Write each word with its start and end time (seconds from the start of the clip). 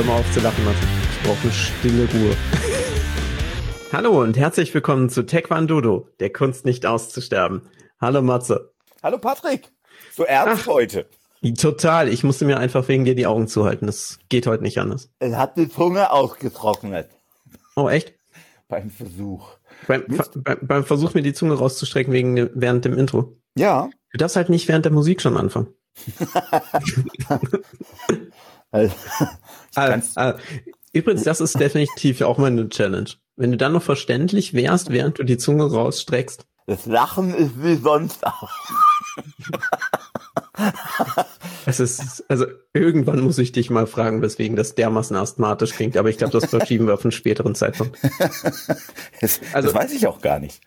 Hör 0.00 0.06
mal 0.06 0.20
auf 0.20 0.32
zu 0.32 0.40
lachen, 0.40 0.64
Matze. 0.64 0.78
Ich 1.12 1.26
brauche 1.26 1.42
eine 1.42 1.52
stille 1.52 2.08
Ruhe. 2.10 2.34
Hallo 3.92 4.22
und 4.22 4.38
herzlich 4.38 4.72
willkommen 4.72 5.10
zu 5.10 5.26
Taekwondo, 5.26 6.08
der 6.20 6.32
Kunst 6.32 6.64
nicht 6.64 6.86
auszusterben. 6.86 7.68
Hallo 8.00 8.22
Matze. 8.22 8.72
Hallo 9.02 9.18
Patrick. 9.18 9.70
So 10.14 10.24
ernst 10.24 10.62
Ach, 10.62 10.68
heute. 10.68 11.04
Total. 11.60 12.08
Ich 12.08 12.24
musste 12.24 12.46
mir 12.46 12.58
einfach 12.58 12.88
wegen 12.88 13.04
dir 13.04 13.14
die 13.14 13.26
Augen 13.26 13.46
zuhalten. 13.46 13.84
Das 13.84 14.18
geht 14.30 14.46
heute 14.46 14.62
nicht 14.62 14.78
anders. 14.78 15.10
Es 15.18 15.36
hat 15.36 15.58
die 15.58 15.68
Zunge 15.68 16.10
ausgetrocknet. 16.10 17.10
Oh, 17.76 17.90
echt? 17.90 18.14
Beim 18.68 18.88
Versuch. 18.88 19.50
Beim, 19.86 20.04
beim, 20.36 20.58
beim 20.62 20.84
Versuch, 20.86 21.12
mir 21.12 21.20
die 21.20 21.34
Zunge 21.34 21.58
rauszustrecken 21.58 22.14
wegen, 22.14 22.48
während 22.54 22.86
dem 22.86 22.96
Intro. 22.96 23.36
Ja. 23.54 23.90
Du 24.12 24.16
darfst 24.16 24.36
halt 24.36 24.48
nicht 24.48 24.66
während 24.66 24.86
der 24.86 24.92
Musik 24.92 25.20
schon 25.20 25.36
anfangen. 25.36 25.74
also, 28.70 28.94
ah, 29.74 30.00
ah, 30.16 30.34
übrigens, 30.92 31.24
das 31.24 31.40
ist 31.40 31.58
definitiv 31.58 32.20
auch 32.22 32.38
mal 32.38 32.48
eine 32.48 32.68
Challenge. 32.68 33.10
Wenn 33.36 33.52
du 33.52 33.56
dann 33.56 33.72
noch 33.72 33.82
verständlich 33.82 34.54
wärst, 34.54 34.90
während 34.90 35.18
du 35.18 35.24
die 35.24 35.38
Zunge 35.38 35.70
rausstreckst. 35.70 36.46
Das 36.66 36.86
Lachen 36.86 37.34
ist 37.34 37.62
wie 37.62 37.76
sonst 37.76 38.26
auch. 38.26 38.50
es 41.66 41.80
ist, 41.80 42.24
also 42.28 42.46
irgendwann 42.72 43.20
muss 43.20 43.38
ich 43.38 43.52
dich 43.52 43.70
mal 43.70 43.86
fragen, 43.86 44.22
weswegen 44.22 44.56
das 44.56 44.74
dermaßen 44.74 45.16
asthmatisch 45.16 45.72
klingt, 45.72 45.96
aber 45.96 46.10
ich 46.10 46.18
glaube, 46.18 46.38
das 46.38 46.50
verschieben 46.50 46.86
wir 46.86 46.94
auf 46.94 47.04
einen 47.04 47.12
späteren 47.12 47.54
Zeitpunkt. 47.54 47.98
das, 49.20 49.40
also, 49.52 49.68
das 49.68 49.74
weiß 49.74 49.92
ich 49.94 50.06
auch 50.06 50.20
gar 50.20 50.38
nicht. 50.38 50.60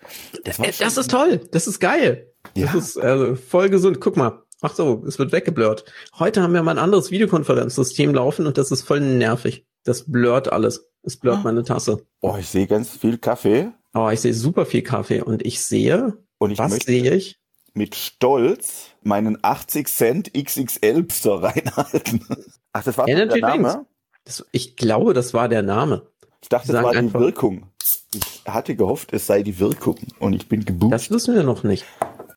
Das, 0.43 0.59
äh, 0.59 0.73
das 0.77 0.98
ist 0.98 1.12
toll, 1.12 1.41
das 1.51 1.67
ist 1.67 1.79
geil. 1.79 2.34
Ja. 2.55 2.67
Das 2.67 2.76
ist 2.76 2.98
also 2.98 3.35
voll 3.35 3.70
gesund. 3.70 4.01
Guck 4.01 4.17
mal, 4.17 4.43
ach 4.64 4.74
so, 4.74 5.04
es 5.06 5.20
wird 5.20 5.32
weggeblurrt. 5.32 5.86
Heute 6.18 6.42
haben 6.42 6.54
wir 6.54 6.64
mal 6.64 6.72
ein 6.72 6.84
anderes 6.84 7.12
Videokonferenzsystem 7.12 8.14
laufen 8.14 8.48
und 8.48 8.58
das 8.58 8.72
ist 8.72 8.82
voll 8.82 9.02
nervig. 9.02 9.66
Das 9.84 10.10
blurrt 10.12 10.52
alles. 10.52 10.90
Es 11.04 11.18
blurrt 11.18 11.40
ah. 11.40 11.44
meine 11.44 11.64
Tasse. 11.64 12.06
Oh, 12.22 12.36
ich 12.40 12.48
sehe 12.48 12.66
ganz 12.66 12.90
viel 12.90 13.18
Kaffee. 13.18 13.72
Oh, 13.94 14.10
ich 14.10 14.22
sehe 14.22 14.34
super 14.34 14.66
viel 14.66 14.82
Kaffee 14.82 15.22
und 15.22 15.46
ich 15.46 15.62
sehe, 15.62 16.18
und 16.40 16.52
ich 16.52 16.58
was 16.58 16.78
sehe 16.78 17.14
ich? 17.14 17.40
Mit 17.74 17.96
Stolz 17.96 18.91
meinen 19.02 19.38
80 19.41 19.88
Cent 19.88 20.34
XXL 20.34 21.04
Pster 21.04 21.44
reinhalten. 21.44 22.26
Ach, 22.74 22.84
das 22.84 22.98
war 22.98 23.08
ja, 23.08 23.26
der 23.26 23.38
Name? 23.38 23.86
Das, 24.24 24.46
ich 24.52 24.78
glaube, 24.78 25.14
das 25.14 25.34
war 25.34 25.50
der 25.50 25.62
Name. 25.62 26.08
Ich 26.41 26.50
dachte, 26.50 26.72
das 26.72 26.84
war 26.84 26.94
die 26.94 27.14
Wirkung. 27.14 27.68
Ich 28.14 28.44
hatte 28.46 28.76
gehofft, 28.76 29.12
es 29.12 29.28
sei 29.28 29.44
die 29.44 29.60
Wirkung 29.60 29.98
und 30.20 30.34
ich 30.34 30.48
bin 30.48 30.66
gebucht. 30.66 30.94
Das 30.94 31.10
wissen 31.10 31.36
wir 31.36 31.44
noch 31.44 31.64
nicht. 31.64 31.86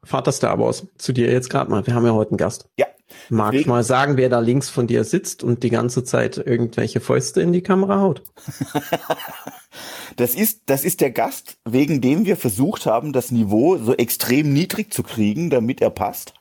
Vater 0.06 0.32
Star 0.32 0.58
Wars, 0.58 0.86
zu 0.98 1.12
dir 1.12 1.30
jetzt 1.30 1.50
gerade 1.50 1.70
mal. 1.70 1.86
Wir 1.86 1.94
haben 1.94 2.06
ja 2.06 2.12
heute 2.12 2.30
einen 2.30 2.38
Gast. 2.38 2.68
Ja. 2.78 2.86
Mag 3.28 3.54
ich 3.54 3.66
mal 3.66 3.82
sagen, 3.82 4.16
wer 4.16 4.28
da 4.28 4.38
links 4.38 4.68
von 4.68 4.86
dir 4.86 5.04
sitzt 5.04 5.42
und 5.42 5.62
die 5.62 5.70
ganze 5.70 6.04
Zeit 6.04 6.38
irgendwelche 6.38 7.00
Fäuste 7.00 7.40
in 7.40 7.52
die 7.52 7.62
Kamera 7.62 8.00
haut? 8.00 8.22
das 10.16 10.34
ist, 10.34 10.62
das 10.66 10.84
ist 10.84 11.00
der 11.00 11.10
Gast, 11.10 11.56
wegen 11.64 12.00
dem 12.00 12.24
wir 12.24 12.36
versucht 12.36 12.86
haben, 12.86 13.12
das 13.12 13.32
Niveau 13.32 13.78
so 13.78 13.94
extrem 13.94 14.52
niedrig 14.52 14.92
zu 14.92 15.02
kriegen, 15.02 15.50
damit 15.50 15.80
er 15.80 15.90
passt. 15.90 16.34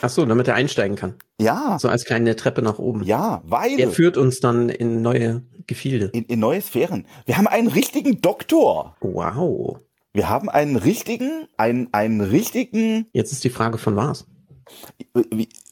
Ach 0.00 0.08
so, 0.08 0.24
damit 0.24 0.48
er 0.48 0.54
einsteigen 0.54 0.96
kann. 0.96 1.14
Ja. 1.40 1.78
So 1.78 1.88
als 1.88 2.04
kleine 2.04 2.34
Treppe 2.34 2.62
nach 2.62 2.78
oben. 2.78 3.04
Ja, 3.04 3.42
weil. 3.44 3.78
Er 3.78 3.90
führt 3.90 4.16
uns 4.16 4.40
dann 4.40 4.68
in 4.68 5.02
neue 5.02 5.42
Gefilde. 5.66 6.06
In, 6.12 6.24
in 6.24 6.40
neue 6.40 6.60
Sphären. 6.60 7.06
Wir 7.26 7.36
haben 7.36 7.46
einen 7.46 7.68
richtigen 7.68 8.20
Doktor. 8.20 8.96
Wow. 9.00 9.80
Wir 10.16 10.30
haben 10.30 10.48
einen 10.48 10.76
richtigen, 10.76 11.46
einen, 11.58 11.92
einen 11.92 12.22
richtigen. 12.22 13.06
Jetzt 13.12 13.32
ist 13.32 13.44
die 13.44 13.50
Frage 13.50 13.76
von 13.76 13.96
was? 13.96 14.26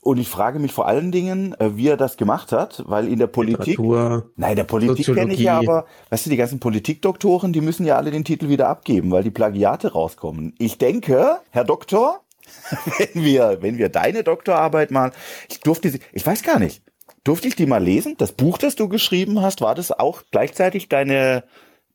Und 0.03 0.19
ich 0.19 0.29
frage 0.29 0.58
mich 0.58 0.70
vor 0.70 0.86
allen 0.86 1.13
Dingen, 1.13 1.55
äh, 1.58 1.79
wie 1.79 1.89
er 1.89 1.96
das 1.96 2.19
gemacht 2.19 2.52
hat, 2.52 2.85
weil 2.86 3.08
in 3.08 3.19
der 3.19 3.27
Politik. 3.27 3.79
Literatur, 3.79 4.30
nein, 4.36 4.55
der 4.55 4.64
Politik 4.64 5.14
kenne 5.14 5.33
ich 5.33 5.41
ja, 5.41 5.58
aber, 5.58 5.86
weißt 6.11 6.27
du, 6.27 6.30
die 6.30 6.36
ganzen 6.36 6.61
Politikdoktoren, 6.61 7.55
die 7.55 7.63
müssen 7.63 7.86
ja 7.86 7.96
alle 7.96 8.11
den 8.11 8.23
Titel 8.23 8.51
wieder 8.51 8.69
abgeben, 8.69 9.11
weil 9.13 9.23
die 9.23 9.30
Plagiate 9.30 9.92
rauskommen. 9.92 10.55
Ich 10.58 10.77
denke, 10.77 11.39
Herr 11.48 11.64
Doktor, 11.64 12.20
wenn 12.98 13.24
wir, 13.24 13.63
wenn 13.63 13.79
wir 13.79 13.89
deine 13.89 14.24
Doktorarbeit 14.24 14.90
mal, 14.90 15.13
ich 15.48 15.61
durfte 15.61 15.89
sie, 15.89 16.01
ich 16.13 16.27
weiß 16.27 16.42
gar 16.42 16.58
nicht, 16.58 16.83
durfte 17.24 17.48
ich 17.48 17.57
die 17.57 17.64
mal 17.64 17.83
lesen? 17.83 18.17
Das 18.19 18.33
Buch, 18.33 18.58
das 18.58 18.77
du 18.77 18.90
geschrieben 18.90 19.40
hast, 19.40 19.63
war 19.63 19.74
das 19.74 19.90
auch 19.90 20.20
gleichzeitig 20.30 20.90
deine 20.90 21.45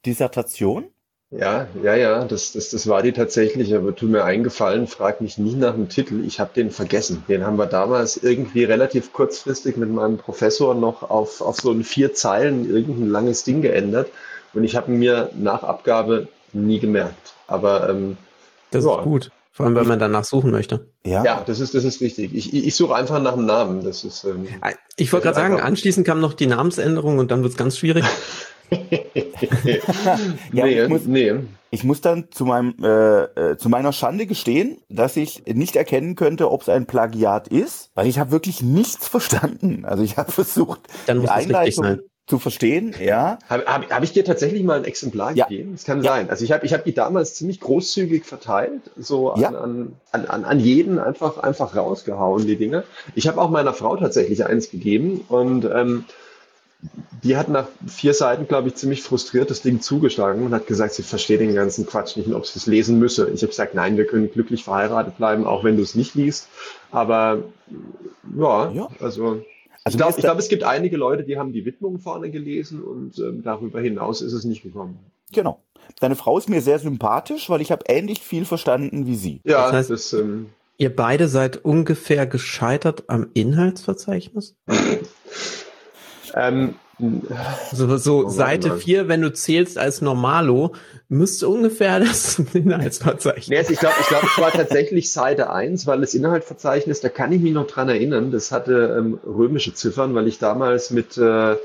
Dissertation? 0.03 0.85
Ja, 1.31 1.67
ja, 1.84 1.95
ja, 1.95 2.23
das, 2.25 2.53
das, 2.53 2.69
das 2.72 2.88
war 2.88 3.03
die 3.03 3.12
tatsächlich, 3.12 3.75
aber 3.75 3.95
tut 3.95 4.09
mir 4.09 4.23
eingefallen, 4.23 4.88
frag 4.88 5.22
mich 5.22 5.38
nie 5.38 5.53
nach 5.53 5.75
dem 5.75 5.88
Titel, 5.88 6.23
ich 6.25 6.40
habe 6.40 6.50
den 6.56 6.72
vergessen. 6.72 7.23
Den 7.28 7.45
haben 7.45 7.57
wir 7.57 7.67
damals 7.67 8.17
irgendwie 8.17 8.63
relativ 8.63 9.13
kurzfristig 9.13 9.78
mit 9.78 9.91
meinem 9.91 10.18
Professor 10.18 10.73
noch 10.73 11.07
auf, 11.07 11.41
auf 11.41 11.57
so 11.57 11.72
ein 11.72 11.84
vier 11.84 12.16
Zeilen 12.16 12.68
irgendein 12.68 13.09
langes 13.09 13.44
Ding 13.44 13.62
geändert 13.62 14.09
und 14.56 14.63
ich 14.63 14.75
habe 14.75 14.91
mir 14.91 15.29
nach 15.38 15.62
Abgabe 15.62 16.29
nie 16.51 16.79
gemerkt. 16.79 17.34
Aber 17.45 17.89
ähm, 17.89 18.18
das 18.72 18.85
ja. 18.85 18.97
ist 18.97 19.03
gut. 19.03 19.31
Vor 19.51 19.66
allem, 19.66 19.75
wenn 19.75 19.88
man 19.88 20.00
danach 20.00 20.23
suchen 20.23 20.51
möchte. 20.51 20.88
Ja, 21.06 21.23
ja 21.23 21.44
das, 21.45 21.59
ist, 21.59 21.75
das 21.75 21.84
ist 21.84 22.00
richtig. 22.00 22.34
Ich, 22.34 22.53
ich 22.53 22.75
suche 22.75 22.95
einfach 22.95 23.22
nach 23.22 23.34
einem 23.34 23.45
Namen. 23.45 23.84
Das 23.84 24.06
ist, 24.06 24.23
ähm, 24.23 24.47
ich 24.95 25.12
wollte 25.12 25.25
gerade 25.25 25.35
sagen, 25.35 25.59
anschließend 25.59 26.07
kam 26.07 26.22
noch 26.22 26.34
die 26.34 26.47
Namensänderung 26.47 27.19
und 27.19 27.29
dann 27.29 27.41
wird 27.44 27.51
es 27.51 27.57
ganz 27.57 27.78
schwierig. 27.78 28.06
ja, 30.53 30.66
nee, 30.66 30.81
ich, 30.81 30.90
muss, 30.90 31.06
nee. 31.06 31.34
ich 31.72 31.84
muss 31.84 32.02
dann 32.02 32.31
zu 32.31 32.46
meinem 32.46 32.75
äh, 32.84 33.24
äh, 33.24 33.57
zu 33.57 33.69
meiner 33.69 33.94
Schande 33.94 34.25
gestehen, 34.25 34.78
dass 34.90 35.18
ich 35.18 35.44
nicht 35.46 35.75
erkennen 35.75 36.16
könnte, 36.16 36.52
ob 36.52 36.62
es 36.62 36.69
ein 36.69 36.85
Plagiat 36.85 37.47
ist, 37.47 37.91
weil 37.96 38.07
ich 38.07 38.19
habe 38.19 38.31
wirklich 38.31 38.62
nichts 38.62 39.07
verstanden. 39.07 39.85
Also 39.85 40.03
ich 40.03 40.18
habe 40.18 40.31
versucht, 40.31 40.81
dann 41.07 41.22
die 41.22 41.30
Einleitung 41.30 42.00
zu 42.30 42.38
verstehen, 42.38 42.94
ja. 43.03 43.40
Habe 43.50 43.66
hab, 43.66 43.90
hab 43.90 44.03
ich 44.03 44.13
dir 44.13 44.24
tatsächlich 44.24 44.63
mal 44.63 44.78
ein 44.78 44.86
Exemplar 44.86 45.36
ja. 45.36 45.47
gegeben? 45.47 45.72
Das 45.74 45.84
kann 45.84 46.03
ja. 46.03 46.12
sein. 46.12 46.30
Also 46.30 46.46
ich 46.46 46.51
habe 46.51 46.63
ich 46.63 46.74
hab 46.74 46.84
die 46.86 46.94
damals 46.94 47.34
ziemlich 47.34 47.59
großzügig 47.59 48.24
verteilt, 48.24 48.91
so 48.96 49.31
an, 49.31 49.41
ja. 49.41 49.50
an, 49.50 49.96
an, 50.12 50.46
an 50.46 50.59
jeden 50.59 51.00
einfach, 51.00 51.40
einfach 51.40 51.75
rausgehauen, 51.75 52.46
die 52.46 52.56
Dinge. 52.56 52.84
Ich 53.16 53.28
habe 53.28 53.41
auch 53.41 53.50
meiner 53.50 53.74
Frau 53.74 53.97
tatsächlich 53.97 54.46
eins 54.46 54.69
gegeben 54.69 55.25
und 55.28 55.66
ähm, 55.66 56.06
die 57.23 57.35
hat 57.35 57.50
nach 57.50 57.67
vier 57.88 58.13
Seiten, 58.13 58.47
glaube 58.47 58.69
ich, 58.69 58.75
ziemlich 58.75 59.03
frustriert 59.03 59.50
das 59.50 59.62
Ding 59.62 59.81
zugeschlagen 59.81 60.45
und 60.45 60.53
hat 60.53 60.67
gesagt, 60.67 60.94
sie 60.94 61.03
versteht 61.03 61.41
den 61.41 61.53
ganzen 61.53 61.85
Quatsch 61.85 62.16
nicht 62.16 62.28
und 62.28 62.35
ob 62.35 62.45
sie 62.45 62.57
es 62.57 62.66
lesen 62.66 63.00
müsse. 63.00 63.29
Ich 63.34 63.41
habe 63.41 63.50
gesagt, 63.50 63.75
nein, 63.75 63.97
wir 63.97 64.07
können 64.07 64.31
glücklich 64.31 64.63
verheiratet 64.63 65.18
bleiben, 65.18 65.45
auch 65.45 65.63
wenn 65.63 65.75
du 65.75 65.84
es 65.84 65.95
nicht 65.95 66.16
liest. 66.16 66.47
Aber 66.91 67.44
ja, 68.38 68.72
ja. 68.72 68.88
also 69.00 69.44
also 69.84 69.95
ich 69.95 69.97
glaube, 69.97 70.22
glaub, 70.22 70.38
es 70.38 70.50
gibt 70.50 70.63
einige 70.63 70.97
Leute, 70.97 71.23
die 71.23 71.38
haben 71.38 71.53
die 71.53 71.66
Widmung 71.66 72.00
vorne 72.00 72.29
gelesen 72.29 72.84
und 72.84 73.18
ähm, 73.18 73.41
darüber 73.44 73.79
hinaus 73.79 74.22
ist 74.22 74.34
es 74.34 74.44
nicht 74.44 74.62
gekommen. 74.62 75.00
Genau. 75.31 75.63
Deine 76.00 76.16
Frau 76.16 76.38
ist 76.38 76.50
mir 76.50 76.62
sehr 76.62 76.79
sympathisch, 76.79 77.50
weil 77.50 77.62
ich 77.62 77.72
habe 77.72 77.85
ähnlich 77.88 78.22
viel 78.22 78.45
verstanden 78.45 79.07
wie 79.07 79.16
sie. 79.16 79.41
Ja, 79.45 79.66
das 79.66 79.73
heißt, 79.73 79.89
das, 79.89 80.13
ähm, 80.13 80.47
ihr 80.78 80.95
beide 80.95 81.28
seid 81.28 81.63
ungefähr 81.63 82.28
gescheitert 82.28 83.06
am 83.07 83.28
Inhaltsverzeichnis? 83.34 84.56
Ähm, 86.35 86.75
so, 87.72 87.97
so 87.97 88.25
oh, 88.25 88.29
Seite 88.29 88.75
4, 88.75 89.07
wenn 89.07 89.22
du 89.22 89.31
zählst 89.31 89.78
als 89.78 90.01
Normalo, 90.01 90.73
müsste 91.07 91.47
ungefähr 91.47 92.00
das 92.01 92.40
Inhaltsverzeichnis. 92.53 93.47
Nee, 93.47 93.57
also 93.57 93.73
ich 93.73 93.79
glaube, 93.79 93.95
ich 94.01 94.07
glaube, 94.07 94.28
es 94.28 94.41
war 94.41 94.51
tatsächlich 94.51 95.12
Seite 95.12 95.50
1, 95.50 95.88
weil 95.88 96.01
das 96.01 96.13
Inhaltsverzeichnis, 96.13 97.00
da 97.00 97.09
kann 97.09 97.31
ich 97.31 97.41
mich 97.41 97.53
noch 97.53 97.68
dran 97.68 97.89
erinnern, 97.89 98.31
das 98.31 98.51
hatte 98.51 98.97
ähm, 98.97 99.19
römische 99.25 99.73
Ziffern, 99.73 100.13
weil 100.13 100.28
ich 100.28 100.39
damals 100.39 100.91
mit 100.91 101.18
äh, 101.18 101.56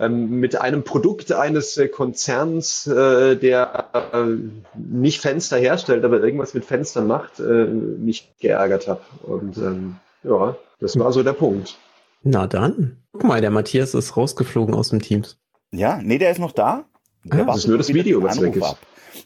ähm, 0.00 0.38
mit 0.38 0.60
einem 0.60 0.84
Produkt 0.84 1.32
eines 1.32 1.76
äh, 1.76 1.88
Konzerns, 1.88 2.86
äh, 2.86 3.36
der 3.36 3.88
äh, 4.12 4.26
nicht 4.74 5.20
Fenster 5.20 5.56
herstellt, 5.56 6.04
aber 6.04 6.20
irgendwas 6.20 6.54
mit 6.54 6.64
Fenstern 6.64 7.08
macht, 7.08 7.40
äh, 7.40 7.64
mich 7.64 8.32
geärgert 8.40 8.86
habe. 8.86 9.00
Und 9.22 9.56
ähm, 9.56 9.96
ja, 10.22 10.56
das 10.80 10.98
war 10.98 11.12
so 11.12 11.22
der 11.24 11.32
Punkt. 11.32 11.76
Na 12.22 12.46
dann. 12.46 13.02
Guck 13.12 13.24
mal, 13.24 13.40
der 13.40 13.50
Matthias 13.50 13.94
ist 13.94 14.16
rausgeflogen 14.16 14.74
aus 14.74 14.90
dem 14.90 15.00
Teams. 15.00 15.38
Ja, 15.72 16.00
nee, 16.02 16.18
der 16.18 16.30
ist 16.30 16.38
noch 16.38 16.52
da. 16.52 16.84
Der 17.24 17.42
ah, 17.42 17.44
das 17.44 17.58
ist 17.58 17.68
nur 17.68 17.78
das 17.78 17.92
Video, 17.92 18.22
was 18.22 18.40
weg 18.40 18.56
ist. 18.56 18.62
Ab. 18.62 18.78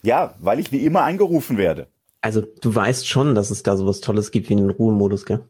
Ja, 0.02 0.34
weil 0.40 0.58
ich 0.58 0.72
wie 0.72 0.84
immer 0.84 1.02
angerufen 1.02 1.58
werde. 1.58 1.88
Also 2.20 2.40
du 2.40 2.74
weißt 2.74 3.06
schon, 3.06 3.34
dass 3.34 3.50
es 3.50 3.62
da 3.62 3.76
sowas 3.76 4.00
Tolles 4.00 4.30
gibt 4.30 4.48
wie 4.48 4.54
einen 4.54 4.70
Ruhemodus, 4.70 5.26
gell? 5.26 5.44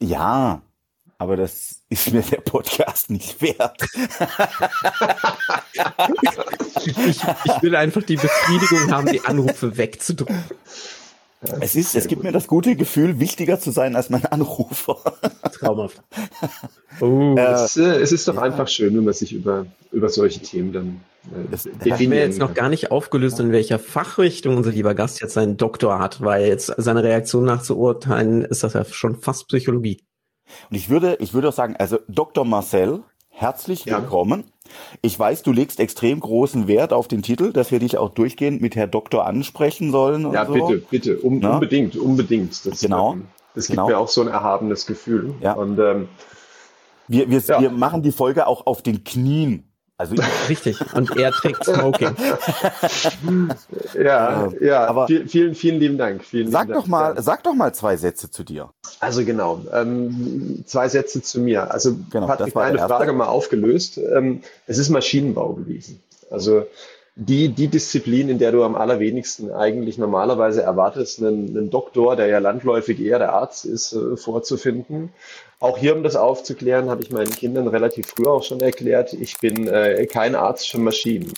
Ja, 0.00 0.62
aber 1.18 1.36
das 1.36 1.82
ist 1.88 2.12
mir 2.12 2.22
der 2.22 2.40
Podcast 2.40 3.10
nicht 3.10 3.40
wert. 3.40 3.82
ich, 6.84 7.22
ich 7.44 7.62
will 7.62 7.76
einfach 7.76 8.02
die 8.02 8.16
Befriedigung 8.16 8.90
haben, 8.92 9.10
die 9.10 9.24
Anrufe 9.24 9.76
wegzudrücken. 9.76 10.44
Es 11.60 11.74
ist, 11.74 11.94
es 11.94 12.06
gibt 12.06 12.22
mir 12.22 12.32
das 12.32 12.46
gute 12.46 12.76
Gefühl, 12.76 13.20
wichtiger 13.20 13.60
zu 13.60 13.70
sein 13.70 13.96
als 13.96 14.10
mein 14.10 14.24
Anrufer. 14.26 14.98
Traumhaft. 15.52 16.02
Oh, 17.00 17.34
äh, 17.36 17.40
es, 17.40 17.76
es, 17.76 18.12
ist 18.12 18.28
doch 18.28 18.36
ja. 18.36 18.42
einfach 18.42 18.68
schön, 18.68 18.96
wenn 18.96 19.04
man 19.04 19.14
sich 19.14 19.32
über, 19.32 19.66
über 19.92 20.08
solche 20.08 20.40
Themen 20.40 20.72
dann 20.72 21.00
äh, 21.32 21.50
das 21.50 21.66
haben 21.66 22.10
wir 22.10 22.18
jetzt 22.18 22.38
noch 22.38 22.54
gar 22.54 22.68
nicht 22.68 22.90
aufgelöst, 22.90 23.40
in 23.40 23.52
welcher 23.52 23.78
Fachrichtung 23.78 24.56
unser 24.56 24.70
lieber 24.70 24.94
Gast 24.94 25.20
jetzt 25.20 25.34
seinen 25.34 25.56
Doktor 25.56 25.98
hat, 25.98 26.22
weil 26.22 26.46
jetzt 26.46 26.72
seine 26.76 27.02
Reaktion 27.02 27.44
nachzuurteilen, 27.44 28.42
ist 28.42 28.62
das 28.62 28.74
ja 28.74 28.84
schon 28.84 29.16
fast 29.16 29.48
Psychologie. 29.48 30.00
Und 30.70 30.76
ich 30.76 30.90
würde, 30.90 31.16
ich 31.20 31.34
würde 31.34 31.48
auch 31.48 31.54
sagen, 31.54 31.76
also 31.78 31.98
Dr. 32.08 32.44
Marcel 32.44 33.02
herzlich 33.28 33.86
willkommen. 33.86 34.44
Ich 35.02 35.18
weiß, 35.18 35.42
du 35.42 35.52
legst 35.52 35.80
extrem 35.80 36.20
großen 36.20 36.66
Wert 36.66 36.92
auf 36.92 37.08
den 37.08 37.22
Titel, 37.22 37.52
dass 37.52 37.70
wir 37.70 37.78
dich 37.78 37.98
auch 37.98 38.10
durchgehend 38.10 38.62
mit 38.62 38.76
Herr 38.76 38.86
Doktor 38.86 39.26
ansprechen 39.26 39.90
sollen. 39.90 40.32
ja, 40.32 40.46
so. 40.46 40.52
bitte, 40.52 40.78
bitte, 40.90 41.18
um, 41.18 41.44
unbedingt, 41.44 41.96
unbedingt. 41.96 42.64
Das, 42.64 42.80
genau. 42.80 43.16
Das 43.54 43.66
gibt 43.66 43.76
genau. 43.76 43.88
mir 43.88 43.98
auch 43.98 44.08
so 44.08 44.22
ein 44.22 44.28
erhabenes 44.28 44.86
Gefühl. 44.86 45.34
Ja. 45.40 45.52
Und 45.52 45.78
ähm, 45.78 46.08
wir, 47.08 47.30
wir, 47.30 47.40
ja. 47.40 47.60
wir 47.60 47.70
machen 47.70 48.02
die 48.02 48.12
Folge 48.12 48.46
auch 48.46 48.66
auf 48.66 48.82
den 48.82 49.04
Knien. 49.04 49.64
Also 49.96 50.16
richtig. 50.48 50.76
Und 50.94 51.16
er 51.16 51.30
trägt 51.30 51.64
Smoking. 51.64 52.16
ja, 53.94 54.50
ja. 54.60 54.86
Aber 54.86 55.06
vielen, 55.06 55.28
vielen, 55.28 55.54
vielen 55.54 55.78
lieben 55.78 55.98
Dank. 55.98 56.24
Vielen 56.24 56.50
sag 56.50 56.66
lieben 56.66 56.80
doch 56.80 56.86
mal, 56.88 57.22
sag 57.22 57.44
doch 57.44 57.54
mal 57.54 57.72
zwei 57.72 57.96
Sätze 57.96 58.28
zu 58.28 58.42
dir. 58.42 58.70
Also 58.98 59.24
genau, 59.24 59.60
ähm, 59.72 60.64
zwei 60.66 60.88
Sätze 60.88 61.22
zu 61.22 61.40
mir. 61.40 61.70
Also 61.70 61.96
genau, 62.10 62.26
Patrick, 62.26 62.56
eine 62.56 62.78
Frage 62.78 63.12
mal 63.12 63.26
aufgelöst. 63.26 63.98
Ähm, 63.98 64.42
es 64.66 64.78
ist 64.78 64.88
Maschinenbau 64.88 65.52
gewesen. 65.52 66.02
Also 66.28 66.66
die, 67.16 67.48
die 67.50 67.68
Disziplin, 67.68 68.28
in 68.28 68.38
der 68.38 68.50
du 68.50 68.64
am 68.64 68.74
allerwenigsten 68.74 69.52
eigentlich 69.52 69.98
normalerweise 69.98 70.62
erwartest, 70.62 71.20
einen, 71.20 71.56
einen 71.56 71.70
Doktor, 71.70 72.16
der 72.16 72.26
ja 72.26 72.38
landläufig 72.38 73.00
eher 73.00 73.18
der 73.18 73.32
Arzt 73.32 73.64
ist, 73.64 73.92
äh, 73.92 74.16
vorzufinden. 74.16 75.10
Auch 75.60 75.78
hier, 75.78 75.94
um 75.94 76.02
das 76.02 76.16
aufzuklären, 76.16 76.90
habe 76.90 77.02
ich 77.02 77.10
meinen 77.10 77.30
Kindern 77.30 77.68
relativ 77.68 78.08
früh 78.08 78.26
auch 78.26 78.42
schon 78.42 78.60
erklärt, 78.60 79.12
ich 79.12 79.38
bin 79.38 79.68
äh, 79.68 80.06
kein 80.06 80.34
Arzt 80.34 80.70
für 80.70 80.78
Maschinen. 80.78 81.32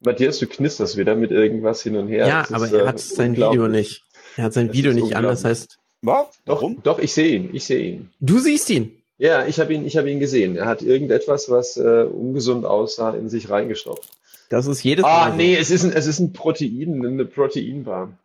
Matthias, 0.00 0.38
du 0.38 0.46
knisterst 0.46 0.96
wieder 0.96 1.16
mit 1.16 1.32
irgendwas 1.32 1.82
hin 1.82 1.96
und 1.96 2.08
her. 2.08 2.28
Ja, 2.28 2.40
das 2.42 2.52
aber 2.52 2.66
ist, 2.66 2.72
er 2.72 2.84
äh, 2.84 2.86
hat 2.86 3.00
sein 3.00 3.36
Video 3.36 3.66
nicht. 3.66 4.04
Er 4.36 4.44
hat 4.44 4.52
sein 4.52 4.68
das 4.68 4.76
Video 4.76 4.92
nicht 4.92 5.16
an, 5.16 5.24
das 5.24 5.44
heißt. 5.44 5.78
Was? 6.02 6.26
Doch, 6.44 6.62
doch, 6.84 6.98
ich 7.00 7.12
sehe 7.12 7.34
ihn, 7.34 7.50
ich 7.52 7.64
sehe 7.64 7.80
ihn. 7.80 8.10
Du 8.20 8.38
siehst 8.38 8.70
ihn? 8.70 9.02
Ja, 9.18 9.46
ich 9.46 9.58
habe 9.58 9.72
ihn, 9.74 9.86
ich 9.86 9.96
habe 9.96 10.10
ihn 10.10 10.20
gesehen. 10.20 10.56
Er 10.56 10.66
hat 10.66 10.82
irgendetwas, 10.82 11.50
was 11.50 11.76
äh, 11.78 12.04
ungesund 12.04 12.66
aussah, 12.66 13.14
in 13.14 13.28
sich 13.28 13.50
reingestopft. 13.50 14.10
Das 14.48 14.66
ist 14.66 14.82
jedes 14.82 15.04
ah, 15.04 15.08
Mal. 15.08 15.32
Ah, 15.32 15.34
nee, 15.34 15.56
es 15.56 15.70
ist 15.70 15.84
ein, 15.84 15.92
es 15.92 16.06
ist 16.06 16.18
ein 16.20 16.32
Protein, 16.32 17.04
eine 17.04 17.24
Proteinbar. 17.24 18.18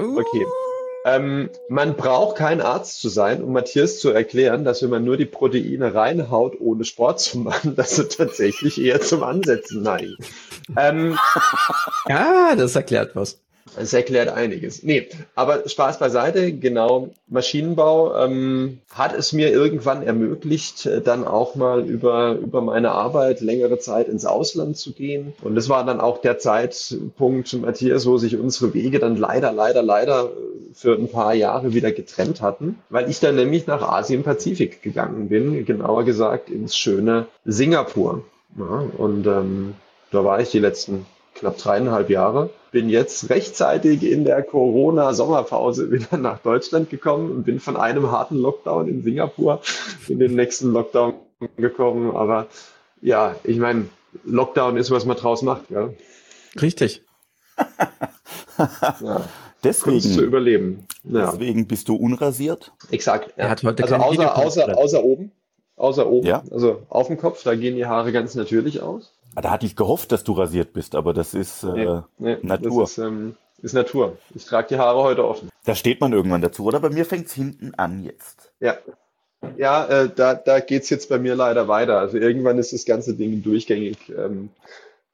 Uh. 0.00 0.20
Okay. 0.20 0.46
Ähm, 1.06 1.50
man 1.68 1.96
braucht 1.96 2.36
kein 2.38 2.62
Arzt 2.62 3.00
zu 3.00 3.10
sein, 3.10 3.42
um 3.42 3.52
Matthias 3.52 3.98
zu 3.98 4.08
erklären, 4.08 4.64
dass 4.64 4.82
wenn 4.82 4.88
man 4.88 5.04
nur 5.04 5.18
die 5.18 5.26
Proteine 5.26 5.94
reinhaut, 5.94 6.58
ohne 6.58 6.84
Sport 6.84 7.20
zu 7.20 7.38
machen, 7.38 7.76
dass 7.76 7.96
sie 7.96 8.08
tatsächlich 8.08 8.80
eher 8.80 9.00
zum 9.00 9.22
Ansetzen 9.22 9.82
neigen. 9.82 10.16
Ähm, 10.78 11.18
ja, 12.08 12.56
das 12.56 12.74
erklärt 12.74 13.14
was. 13.14 13.43
Das 13.76 13.92
erklärt 13.92 14.28
einiges. 14.28 14.82
Nee, 14.82 15.08
aber 15.34 15.68
Spaß 15.68 15.98
beiseite, 15.98 16.52
genau. 16.52 17.10
Maschinenbau 17.28 18.16
ähm, 18.24 18.78
hat 18.92 19.14
es 19.14 19.32
mir 19.32 19.50
irgendwann 19.50 20.02
ermöglicht, 20.02 20.86
äh, 20.86 21.00
dann 21.00 21.24
auch 21.24 21.54
mal 21.54 21.86
über, 21.86 22.32
über 22.32 22.60
meine 22.60 22.92
Arbeit 22.92 23.40
längere 23.40 23.78
Zeit 23.78 24.08
ins 24.08 24.26
Ausland 24.26 24.76
zu 24.76 24.92
gehen. 24.92 25.32
Und 25.42 25.54
das 25.54 25.68
war 25.68 25.84
dann 25.84 26.00
auch 26.00 26.18
der 26.20 26.38
Zeitpunkt, 26.38 27.52
Matthias, 27.54 28.06
wo 28.06 28.18
sich 28.18 28.36
unsere 28.36 28.74
Wege 28.74 28.98
dann 28.98 29.16
leider, 29.16 29.52
leider, 29.52 29.82
leider 29.82 30.30
für 30.74 30.94
ein 30.94 31.08
paar 31.08 31.34
Jahre 31.34 31.72
wieder 31.72 31.92
getrennt 31.92 32.40
hatten, 32.40 32.78
weil 32.90 33.08
ich 33.08 33.20
dann 33.20 33.36
nämlich 33.36 33.66
nach 33.66 33.82
Asien-Pazifik 33.82 34.82
gegangen 34.82 35.28
bin, 35.28 35.64
genauer 35.64 36.04
gesagt 36.04 36.50
ins 36.50 36.76
schöne 36.76 37.26
Singapur. 37.44 38.24
Ja, 38.58 38.84
und 38.98 39.26
ähm, 39.26 39.74
da 40.10 40.24
war 40.24 40.40
ich 40.40 40.50
die 40.50 40.60
letzten 40.60 41.06
knapp 41.34 41.58
dreieinhalb 41.58 42.10
Jahre. 42.10 42.50
Bin 42.70 42.88
jetzt 42.88 43.30
rechtzeitig 43.30 44.02
in 44.02 44.24
der 44.24 44.42
Corona-Sommerpause 44.42 45.90
wieder 45.90 46.16
nach 46.16 46.38
Deutschland 46.40 46.90
gekommen 46.90 47.30
und 47.30 47.44
bin 47.44 47.60
von 47.60 47.76
einem 47.76 48.10
harten 48.10 48.36
Lockdown 48.36 48.88
in 48.88 49.02
Singapur 49.02 49.60
in 50.08 50.18
den 50.18 50.34
nächsten 50.34 50.72
Lockdown 50.72 51.14
gekommen. 51.56 52.16
Aber 52.16 52.46
ja, 53.00 53.36
ich 53.44 53.58
meine, 53.58 53.86
Lockdown 54.24 54.76
ist, 54.76 54.90
was 54.90 55.04
man 55.04 55.16
draus 55.16 55.42
macht. 55.42 55.70
Ja. 55.70 55.90
Richtig. 56.60 57.02
ja. 59.00 59.28
Deswegen, 59.62 60.00
zu 60.00 60.22
überleben. 60.22 60.86
Ja. 61.04 61.30
Deswegen 61.30 61.66
bist 61.66 61.88
du 61.88 61.96
unrasiert? 61.96 62.72
Exakt. 62.90 63.30
Ja. 63.36 63.44
Er 63.44 63.50
hat 63.50 63.62
heute 63.62 63.82
also 63.82 63.94
außer, 63.96 64.36
außer, 64.36 64.78
außer 64.78 65.04
oben. 65.04 65.32
Außer 65.76 66.06
oben. 66.06 66.26
Ja. 66.26 66.44
Also 66.50 66.82
auf 66.88 67.08
dem 67.08 67.16
Kopf, 67.16 67.42
da 67.42 67.54
gehen 67.54 67.76
die 67.76 67.86
Haare 67.86 68.12
ganz 68.12 68.34
natürlich 68.34 68.82
aus. 68.82 69.13
Da 69.34 69.50
hatte 69.50 69.66
ich 69.66 69.76
gehofft, 69.76 70.12
dass 70.12 70.24
du 70.24 70.32
rasiert 70.32 70.72
bist, 70.72 70.94
aber 70.94 71.12
das 71.12 71.34
ist 71.34 71.64
äh, 71.64 71.72
nee, 71.72 72.02
nee, 72.18 72.36
Natur. 72.42 72.82
Das 72.82 72.92
ist, 72.92 72.98
ähm, 72.98 73.36
ist 73.62 73.72
Natur. 73.72 74.18
Ich 74.34 74.44
trage 74.44 74.68
die 74.68 74.78
Haare 74.78 75.02
heute 75.02 75.26
offen. 75.26 75.48
Da 75.64 75.74
steht 75.74 76.00
man 76.00 76.12
irgendwann 76.12 76.42
dazu, 76.42 76.64
oder? 76.64 76.80
Bei 76.80 76.90
mir 76.90 77.04
fängt 77.04 77.26
es 77.26 77.32
hinten 77.32 77.74
an 77.74 78.04
jetzt. 78.04 78.52
Ja. 78.60 78.76
Ja, 79.56 79.86
äh, 79.86 80.10
da, 80.14 80.34
da 80.34 80.60
geht's 80.60 80.88
jetzt 80.88 81.08
bei 81.08 81.18
mir 81.18 81.34
leider 81.34 81.68
weiter. 81.68 81.98
Also 81.98 82.16
irgendwann 82.16 82.58
ist 82.58 82.72
das 82.72 82.86
ganze 82.86 83.14
Ding 83.14 83.42
durchgängig 83.42 83.98
ähm, 84.08 84.48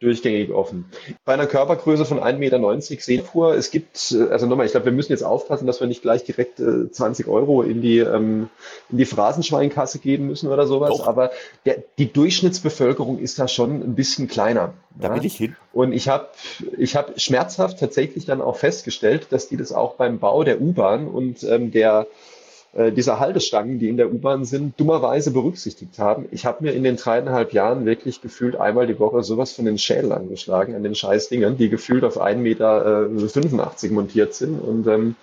durchgängig 0.00 0.50
offen. 0.50 0.86
Bei 1.24 1.34
einer 1.34 1.46
Körpergröße 1.46 2.06
von 2.06 2.20
1,90 2.20 2.38
Meter 2.38 2.80
Seefuhr, 2.80 3.54
es 3.54 3.70
gibt, 3.70 4.12
äh, 4.12 4.30
also 4.30 4.46
nochmal, 4.46 4.64
ich 4.64 4.72
glaube, 4.72 4.86
wir 4.86 4.92
müssen 4.92 5.12
jetzt 5.12 5.22
aufpassen, 5.22 5.66
dass 5.66 5.80
wir 5.80 5.86
nicht 5.86 6.02
gleich 6.02 6.24
direkt 6.24 6.58
äh, 6.58 6.90
20 6.90 7.28
Euro 7.28 7.62
in 7.62 7.82
die, 7.82 7.98
ähm, 7.98 8.48
in 8.90 8.98
die 8.98 9.04
Phrasenschweinkasse 9.04 9.98
geben 9.98 10.26
müssen 10.26 10.48
oder 10.48 10.66
sowas, 10.66 10.90
Doch. 10.90 11.06
aber 11.06 11.30
der, 11.66 11.84
die 11.98 12.10
Durchschnittsbevölkerung 12.10 13.18
ist 13.18 13.38
da 13.38 13.46
schon 13.46 13.82
ein 13.82 13.94
bisschen 13.94 14.26
kleiner. 14.26 14.72
Da 14.98 15.08
ja? 15.08 15.14
will 15.16 15.24
ich 15.24 15.36
hin. 15.36 15.54
Und 15.72 15.92
ich 15.92 16.08
habe 16.08 16.28
ich 16.78 16.96
hab 16.96 17.20
schmerzhaft 17.20 17.78
tatsächlich 17.78 18.24
dann 18.24 18.40
auch 18.40 18.56
festgestellt, 18.56 19.28
dass 19.30 19.48
die 19.48 19.58
das 19.58 19.70
auch 19.70 19.94
beim 19.94 20.18
Bau 20.18 20.44
der 20.44 20.60
U-Bahn 20.60 21.06
und 21.06 21.44
ähm, 21.44 21.70
der 21.70 22.06
äh, 22.72 22.92
dieser 22.92 23.18
Haltestangen, 23.18 23.78
die 23.78 23.88
in 23.88 23.96
der 23.96 24.12
U-Bahn 24.12 24.44
sind, 24.44 24.78
dummerweise 24.78 25.32
berücksichtigt 25.32 25.98
haben. 25.98 26.26
Ich 26.30 26.46
habe 26.46 26.64
mir 26.64 26.72
in 26.72 26.84
den 26.84 26.96
dreieinhalb 26.96 27.52
Jahren 27.52 27.84
wirklich 27.84 28.20
gefühlt 28.20 28.56
einmal 28.56 28.86
die 28.86 28.98
Woche 28.98 29.22
sowas 29.22 29.52
von 29.52 29.64
den 29.64 29.78
Schädel 29.78 30.12
angeschlagen 30.12 30.74
an 30.74 30.82
den 30.82 30.94
Scheißdingern, 30.94 31.56
die 31.56 31.68
gefühlt 31.68 32.04
auf 32.04 32.20
1,85 32.20 32.36
Meter 32.36 33.08
äh, 33.08 33.88
montiert 33.92 34.34
sind. 34.34 34.60
Und 34.60 34.86
ähm, 34.86 35.16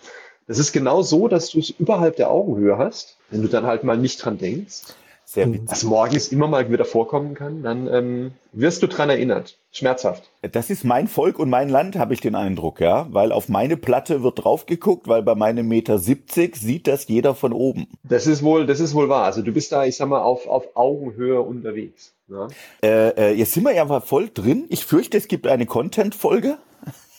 das 0.48 0.60
ist 0.60 0.72
genau 0.72 1.02
so, 1.02 1.28
dass 1.28 1.50
du 1.52 1.60
es 1.60 1.70
überhalb 1.70 2.16
der 2.16 2.32
Augenhöhe 2.32 2.78
hast, 2.78 3.18
wenn 3.30 3.42
du 3.42 3.48
dann 3.48 3.66
halt 3.66 3.84
mal 3.84 3.98
nicht 3.98 4.24
dran 4.24 4.38
denkst 4.38 4.84
sehr 5.30 5.52
witzig. 5.52 5.70
Was 5.70 5.84
morgens 5.84 6.30
immer 6.30 6.48
mal 6.48 6.72
wieder 6.72 6.86
vorkommen 6.86 7.34
kann, 7.34 7.62
dann 7.62 7.88
ähm, 7.94 8.32
wirst 8.54 8.82
du 8.82 8.88
dran 8.88 9.10
erinnert. 9.10 9.58
Schmerzhaft. 9.72 10.32
Das 10.42 10.70
ist 10.70 10.86
mein 10.86 11.10
Volk 11.10 11.38
und 11.38 11.50
mein 11.50 11.68
Land, 11.68 11.98
habe 11.98 12.14
ich 12.14 12.22
den 12.22 12.34
Eindruck, 12.34 12.80
ja. 12.80 13.08
Weil 13.12 13.34
auf 13.34 13.50
meine 13.50 13.76
Platte 13.76 14.24
wird 14.24 14.46
drauf 14.46 14.66
geguckt, 14.66 15.10
weil 15.10 15.24
bei 15.24 15.36
meinem 15.36 15.68
Meter 15.68 16.00
70 16.00 16.56
sieht 16.56 16.88
das 16.88 17.10
jeder 17.10 17.36
von 17.36 17.52
oben. 17.52 17.88
Das 18.04 18.26
ist 18.26 18.42
wohl, 18.42 18.66
das 18.66 18.80
ist 18.80 18.96
wohl 18.96 19.10
wahr. 19.10 19.26
Also 19.26 19.42
du 19.42 19.52
bist 19.52 19.74
da, 19.74 19.84
ich 19.84 19.98
sag 19.98 20.08
mal, 20.08 20.22
auf, 20.22 20.48
auf 20.48 20.76
Augenhöhe 20.76 21.42
unterwegs. 21.42 22.14
Ja? 22.30 22.48
Äh, 22.82 23.10
äh, 23.10 23.34
jetzt 23.34 23.52
sind 23.52 23.64
wir 23.64 23.76
ja 23.76 24.00
voll 24.00 24.30
drin. 24.34 24.66
Ich 24.70 24.86
fürchte, 24.86 25.18
es 25.18 25.28
gibt 25.28 25.46
eine 25.46 25.66
Content-Folge. 25.66 26.58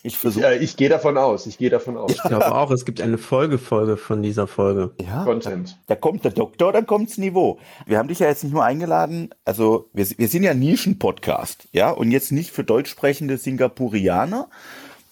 Ich 0.02 0.16
versuche. 0.16 0.44
Ja, 0.44 0.52
ich 0.52 0.76
gehe 0.76 0.88
davon 0.88 1.18
aus. 1.18 1.46
Ich 1.46 1.58
gehe 1.58 1.70
davon 1.70 1.96
aus. 1.96 2.12
Ich 2.12 2.22
glaube 2.22 2.54
auch, 2.54 2.70
es 2.70 2.84
gibt 2.84 3.00
eine 3.00 3.18
Folgefolge 3.18 3.96
von 3.96 4.22
dieser 4.22 4.46
Folge. 4.46 4.92
Ja. 5.04 5.24
Content. 5.24 5.78
Da 5.86 5.96
kommt 5.96 6.24
der 6.24 6.30
Doktor, 6.30 6.72
dann 6.72 6.86
kommt's 6.86 7.18
Niveau. 7.18 7.58
Wir 7.86 7.98
haben 7.98 8.08
dich 8.08 8.20
ja 8.20 8.28
jetzt 8.28 8.44
nicht 8.44 8.52
nur 8.52 8.64
eingeladen, 8.64 9.30
also 9.44 9.88
wir, 9.92 10.06
wir 10.16 10.28
sind 10.28 10.44
ja 10.44 10.54
Nischen-Podcast, 10.54 11.68
ja, 11.72 11.90
und 11.90 12.10
jetzt 12.10 12.32
nicht 12.32 12.50
für 12.50 12.64
deutsch 12.64 12.90
sprechende 12.90 13.38
Singapurianer, 13.38 14.48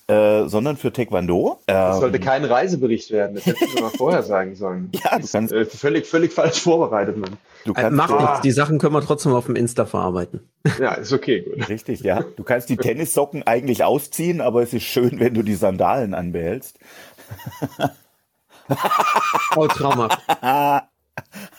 äh, 0.09 0.47
sondern 0.47 0.77
für 0.77 0.93
Taekwondo. 0.93 1.59
Das 1.67 1.97
ähm, 1.97 2.01
sollte 2.01 2.21
kein 2.21 2.45
Reisebericht 2.45 3.11
werden, 3.11 3.35
das 3.35 3.47
hättest 3.47 3.77
du 3.77 3.83
mal 3.83 3.91
vorher 3.91 4.23
sagen 4.23 4.55
sollen. 4.55 4.91
Ja, 5.05 5.19
du 5.19 5.27
kannst, 5.27 5.53
äh, 5.53 5.65
völlig, 5.65 6.07
völlig 6.07 6.33
falsch 6.33 6.61
vorbereitet, 6.61 7.17
Mann. 7.17 7.37
Du 7.67 7.73
äh, 7.73 7.75
kannst, 7.75 7.93
äh, 7.93 7.97
Mach 7.97 8.21
nichts, 8.21 8.41
die 8.43 8.53
Sachen 8.53 8.79
können 8.79 8.95
wir 8.95 9.03
trotzdem 9.03 9.33
auf 9.33 9.47
dem 9.47 9.57
Insta 9.57 9.87
verarbeiten. 9.87 10.49
Ja, 10.81 10.95
ist 10.95 11.13
okay, 11.13 11.43
gut. 11.43 11.69
Richtig, 11.69 12.01
ja. 12.01 12.23
Du 12.37 12.43
kannst 12.43 12.69
die 12.69 12.77
Tennissocken 12.77 13.45
eigentlich 13.45 13.85
ausziehen, 13.85 14.41
aber 14.41 14.63
es 14.63 14.73
ist 14.73 14.85
schön, 14.85 15.21
wenn 15.21 15.35
du 15.35 15.43
die 15.43 15.55
Sandalen 15.55 16.13
anbehältst. 16.15 16.79
oh, 19.57 19.67
traumhaft. 19.69 20.21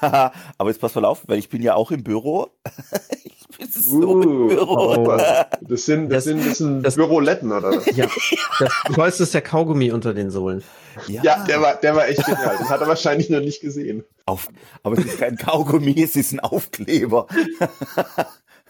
aber 0.02 0.70
jetzt 0.70 0.82
pass 0.82 0.96
mal 0.96 1.06
auf, 1.06 1.24
weil 1.28 1.40
ich 1.40 1.50
bin 1.50 1.62
ja 1.62 1.76
auch 1.76 1.92
im 1.92 2.04
Büro. 2.04 2.52
So 3.70 3.98
uh, 3.98 4.48
Büro. 4.48 5.18
Das 5.62 5.86
sind, 5.86 6.10
das, 6.10 6.24
das 6.24 6.24
sind, 6.26 6.46
das 6.46 6.58
sind 6.58 6.84
das, 6.84 6.96
Büroletten, 6.96 7.52
oder 7.52 7.72
was? 7.72 7.86
Ja, 7.96 8.08
das 8.60 8.72
Tollste 8.94 9.24
ist 9.24 9.34
der 9.34 9.42
Kaugummi 9.42 9.92
unter 9.92 10.14
den 10.14 10.30
Sohlen. 10.30 10.64
Ja, 11.08 11.22
ja 11.24 11.46
der, 11.46 11.62
war, 11.62 11.76
der 11.76 11.96
war 11.96 12.08
echt 12.08 12.26
genial. 12.26 12.58
Den 12.58 12.70
hat 12.70 12.82
er 12.82 12.88
wahrscheinlich 12.88 13.30
noch 13.30 13.40
nicht 13.40 13.62
gesehen. 13.62 14.04
Auf, 14.26 14.50
aber 14.84 14.98
es 14.98 15.06
ist 15.06 15.20
kein 15.20 15.38
Kaugummi, 15.38 16.02
es 16.02 16.16
ist 16.16 16.32
ein 16.34 16.40
Aufkleber. 16.40 17.28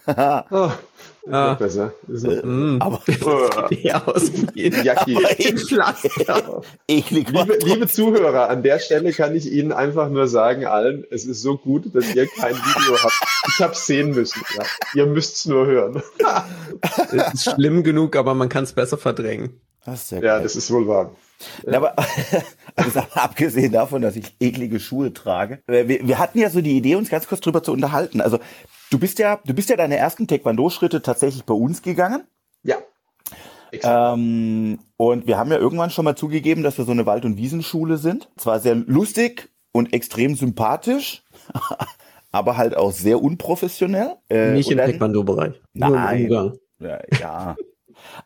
oh, 0.50 0.70
Ah. 1.30 1.50
Noch 1.50 1.58
besser. 1.58 1.92
So, 2.08 2.30
äh, 2.30 2.46
mm. 2.46 2.80
aber 2.80 3.02
oh. 3.22 3.48
aus 4.06 4.32
wie 4.54 4.70
Pflaster. 4.70 6.62
liebe, 6.88 7.58
liebe 7.64 7.86
Zuhörer, 7.86 8.48
an 8.48 8.62
der 8.62 8.78
Stelle 8.78 9.12
kann 9.12 9.34
ich 9.36 9.50
Ihnen 9.52 9.72
einfach 9.72 10.08
nur 10.08 10.26
sagen, 10.26 10.64
allen, 10.64 11.04
es 11.10 11.26
ist 11.26 11.42
so 11.42 11.58
gut, 11.58 11.94
dass 11.94 12.14
ihr 12.14 12.26
kein 12.26 12.54
Video 12.54 12.96
habt. 13.02 13.20
Ich 13.48 13.60
habe 13.60 13.74
sehen 13.74 14.10
müssen. 14.10 14.40
Ja. 14.56 14.64
Ihr 14.94 15.06
müsst 15.06 15.36
es 15.36 15.46
nur 15.46 15.66
hören. 15.66 16.02
es 17.12 17.34
ist 17.34 17.54
schlimm 17.54 17.82
genug, 17.82 18.16
aber 18.16 18.34
man 18.34 18.48
kann 18.48 18.64
es 18.64 18.72
besser 18.72 18.96
verdrängen. 18.96 19.60
Das 19.84 20.10
ja, 20.10 20.20
geil. 20.20 20.42
das 20.42 20.56
ist 20.56 20.70
wohl 20.70 20.88
wahr. 20.88 21.14
Ja. 21.66 21.76
Aber 21.76 21.94
also 22.74 23.00
abgesehen 23.14 23.72
davon, 23.72 24.02
dass 24.02 24.16
ich 24.16 24.34
eklige 24.40 24.80
Schuhe 24.80 25.12
trage, 25.12 25.62
wir, 25.66 25.88
wir 25.88 26.18
hatten 26.18 26.38
ja 26.38 26.48
so 26.48 26.60
die 26.60 26.76
Idee, 26.76 26.96
uns 26.96 27.10
ganz 27.10 27.28
kurz 27.28 27.40
drüber 27.40 27.62
zu 27.62 27.72
unterhalten. 27.72 28.20
Also 28.20 28.38
du 28.90 28.98
bist 28.98 29.18
ja, 29.18 29.40
du 29.44 29.54
bist 29.54 29.70
ja 29.70 29.76
deine 29.76 29.96
ersten 29.96 30.26
Taekwondo-Schritte 30.26 31.02
tatsächlich 31.02 31.44
bei 31.44 31.54
uns 31.54 31.82
gegangen. 31.82 32.26
Ja. 32.62 32.76
Ähm, 33.72 34.78
und 34.96 35.26
wir 35.26 35.38
haben 35.38 35.50
ja 35.50 35.58
irgendwann 35.58 35.90
schon 35.90 36.04
mal 36.04 36.16
zugegeben, 36.16 36.62
dass 36.62 36.78
wir 36.78 36.84
so 36.84 36.92
eine 36.92 37.06
Wald- 37.06 37.24
und 37.24 37.36
Wiesenschule 37.36 37.98
sind. 37.98 38.28
Zwar 38.36 38.60
sehr 38.60 38.74
lustig 38.74 39.50
und 39.72 39.92
extrem 39.92 40.34
sympathisch, 40.34 41.22
aber 42.32 42.56
halt 42.56 42.76
auch 42.76 42.92
sehr 42.92 43.22
unprofessionell. 43.22 44.16
Äh, 44.30 44.52
Nicht 44.52 44.70
im 44.70 44.78
Taekwondo-Bereich. 44.78 45.60
Nein. 45.74 46.30
Ja, 46.80 46.98
ja. 47.20 47.56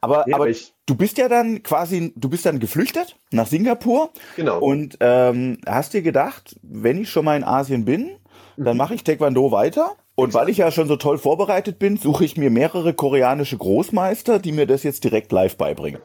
Aber, 0.00 0.28
ja, 0.28 0.36
aber 0.36 0.48
ich, 0.48 0.74
du 0.86 0.94
bist 0.94 1.18
ja 1.18 1.28
dann 1.28 1.62
quasi, 1.62 2.12
du 2.14 2.28
bist 2.28 2.44
dann 2.44 2.60
geflüchtet 2.60 3.16
nach 3.30 3.46
Singapur. 3.46 4.10
Genau. 4.36 4.58
Und 4.60 4.98
ähm, 5.00 5.58
hast 5.66 5.94
dir 5.94 6.02
gedacht, 6.02 6.56
wenn 6.62 7.00
ich 7.00 7.10
schon 7.10 7.24
mal 7.24 7.36
in 7.36 7.44
Asien 7.44 7.84
bin, 7.84 8.10
dann 8.56 8.74
mhm. 8.74 8.78
mache 8.78 8.94
ich 8.94 9.04
Taekwondo 9.04 9.50
weiter. 9.50 9.96
Und 10.14 10.34
weil 10.34 10.50
ich 10.50 10.58
ja 10.58 10.70
schon 10.70 10.88
so 10.88 10.96
toll 10.96 11.16
vorbereitet 11.16 11.78
bin, 11.78 11.96
suche 11.96 12.26
ich 12.26 12.36
mir 12.36 12.50
mehrere 12.50 12.92
koreanische 12.92 13.56
Großmeister, 13.56 14.38
die 14.38 14.52
mir 14.52 14.66
das 14.66 14.82
jetzt 14.82 15.04
direkt 15.04 15.32
live 15.32 15.56
beibringen. 15.56 16.02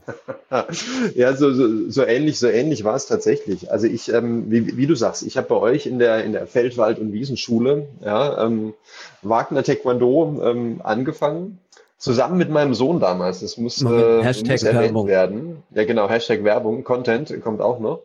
ja, 1.16 1.36
so, 1.36 1.54
so, 1.54 1.90
so 1.90 2.06
ähnlich, 2.06 2.40
so 2.40 2.48
ähnlich 2.48 2.86
war 2.86 2.96
es 2.96 3.08
tatsächlich. 3.08 3.70
Also 3.70 3.86
ich, 3.88 4.12
ähm, 4.14 4.50
wie, 4.50 4.78
wie 4.78 4.88
du 4.88 4.96
sagst, 4.96 5.24
ich 5.24 5.36
habe 5.36 5.50
bei 5.50 5.58
euch 5.58 5.88
in 5.88 6.00
der 6.00 6.24
in 6.24 6.32
der 6.32 6.48
Feldwald- 6.48 7.00
und 7.00 7.12
Wiesenschule 7.12 7.90
ja, 8.02 8.46
ähm, 8.46 8.74
Wagner 9.24 9.64
Taekwondo 9.64 10.42
ähm, 10.42 10.80
angefangen 10.84 11.60
Zusammen 12.00 12.38
mit 12.38 12.52
meinem 12.52 12.76
Sohn 12.76 13.00
damals. 13.00 13.40
Das 13.40 13.58
muss, 13.58 13.82
äh, 13.82 14.22
Hashtag 14.22 14.52
muss 14.52 14.64
erwähnt 14.64 14.84
Werbung. 14.84 15.08
werden. 15.08 15.64
Ja, 15.72 15.84
genau, 15.84 16.08
Hashtag 16.08 16.44
Werbung, 16.44 16.84
Content 16.84 17.42
kommt 17.42 17.60
auch 17.60 17.80
noch. 17.80 18.02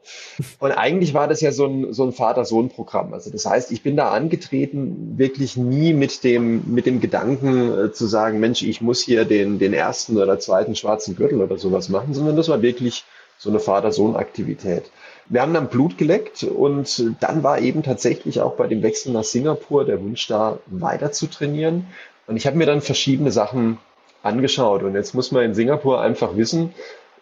Und 0.60 0.72
eigentlich 0.72 1.12
war 1.12 1.28
das 1.28 1.42
ja 1.42 1.52
so 1.52 1.66
ein, 1.66 1.92
so 1.92 2.04
ein 2.04 2.12
Vater-Sohn-Programm. 2.12 3.12
Also 3.12 3.30
das 3.30 3.44
heißt, 3.44 3.70
ich 3.70 3.82
bin 3.82 3.96
da 3.96 4.10
angetreten, 4.10 5.18
wirklich 5.18 5.58
nie 5.58 5.92
mit 5.92 6.24
dem, 6.24 6.72
mit 6.72 6.86
dem 6.86 7.00
Gedanken 7.00 7.86
äh, 7.86 7.92
zu 7.92 8.06
sagen, 8.06 8.40
Mensch, 8.40 8.62
ich 8.62 8.80
muss 8.80 9.02
hier 9.02 9.26
den, 9.26 9.58
den 9.58 9.74
ersten 9.74 10.16
oder 10.16 10.38
zweiten 10.38 10.74
schwarzen 10.74 11.14
Gürtel 11.14 11.42
oder 11.42 11.58
sowas 11.58 11.90
machen, 11.90 12.14
sondern 12.14 12.36
das 12.36 12.48
war 12.48 12.62
wirklich 12.62 13.04
so 13.36 13.50
eine 13.50 13.60
Vater-Sohn-Aktivität. 13.60 14.90
Wir 15.28 15.42
haben 15.42 15.52
dann 15.52 15.68
Blut 15.68 15.98
geleckt 15.98 16.44
und 16.44 17.12
dann 17.20 17.42
war 17.42 17.58
eben 17.58 17.82
tatsächlich 17.82 18.40
auch 18.40 18.54
bei 18.54 18.68
dem 18.68 18.82
Wechsel 18.82 19.12
nach 19.12 19.24
Singapur 19.24 19.84
der 19.84 20.00
Wunsch 20.00 20.26
da, 20.28 20.58
weiter 20.66 21.12
zu 21.12 21.26
trainieren. 21.26 21.86
Und 22.26 22.36
ich 22.36 22.46
habe 22.46 22.56
mir 22.56 22.66
dann 22.66 22.80
verschiedene 22.80 23.32
Sachen 23.32 23.78
angeschaut. 24.22 24.82
Und 24.82 24.94
jetzt 24.94 25.14
muss 25.14 25.32
man 25.32 25.44
in 25.44 25.54
Singapur 25.54 26.00
einfach 26.00 26.36
wissen, 26.36 26.74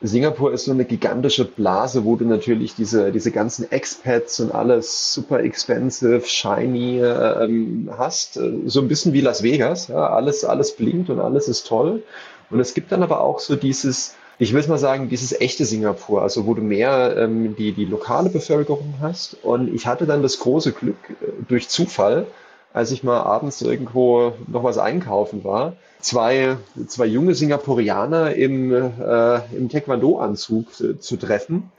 Singapur 0.02 0.52
ist 0.52 0.64
so 0.64 0.72
eine 0.72 0.86
gigantische 0.86 1.44
Blase, 1.44 2.06
wo 2.06 2.16
du 2.16 2.24
natürlich 2.24 2.74
diese, 2.74 3.12
diese 3.12 3.30
ganzen 3.30 3.70
Expats 3.70 4.40
und 4.40 4.50
alles 4.50 5.12
super 5.12 5.40
expensive, 5.40 6.22
shiny 6.24 7.00
ähm, 7.00 7.90
hast. 7.98 8.40
So 8.64 8.80
ein 8.80 8.88
bisschen 8.88 9.12
wie 9.12 9.20
Las 9.20 9.42
Vegas. 9.42 9.88
Ja? 9.88 10.08
Alles, 10.08 10.44
alles 10.44 10.74
blinkt 10.74 11.10
und 11.10 11.20
alles 11.20 11.48
ist 11.48 11.66
toll. 11.66 12.02
Und 12.48 12.60
es 12.60 12.72
gibt 12.72 12.92
dann 12.92 13.02
aber 13.02 13.20
auch 13.20 13.40
so 13.40 13.56
dieses, 13.56 14.14
ich 14.38 14.54
will 14.54 14.66
mal 14.68 14.78
sagen, 14.78 15.10
dieses 15.10 15.38
echte 15.38 15.66
Singapur, 15.66 16.22
also 16.22 16.46
wo 16.46 16.54
du 16.54 16.62
mehr 16.62 17.16
ähm, 17.18 17.54
die, 17.56 17.72
die 17.72 17.84
lokale 17.84 18.30
Bevölkerung 18.30 18.94
hast. 19.02 19.36
Und 19.42 19.72
ich 19.72 19.86
hatte 19.86 20.06
dann 20.06 20.22
das 20.22 20.38
große 20.38 20.72
Glück 20.72 20.96
äh, 21.10 21.26
durch 21.46 21.68
Zufall, 21.68 22.26
als 22.72 22.90
ich 22.90 23.02
mal 23.02 23.20
abends 23.20 23.60
irgendwo 23.62 24.32
noch 24.46 24.62
was 24.62 24.78
einkaufen 24.78 25.44
war, 25.44 25.74
zwei, 26.00 26.56
zwei 26.86 27.06
junge 27.06 27.34
Singapurianer 27.34 28.34
im, 28.34 28.72
äh, 28.72 29.40
im 29.56 29.68
Taekwondo-Anzug 29.68 30.80
äh, 30.80 30.98
zu 30.98 31.16
treffen. 31.16 31.70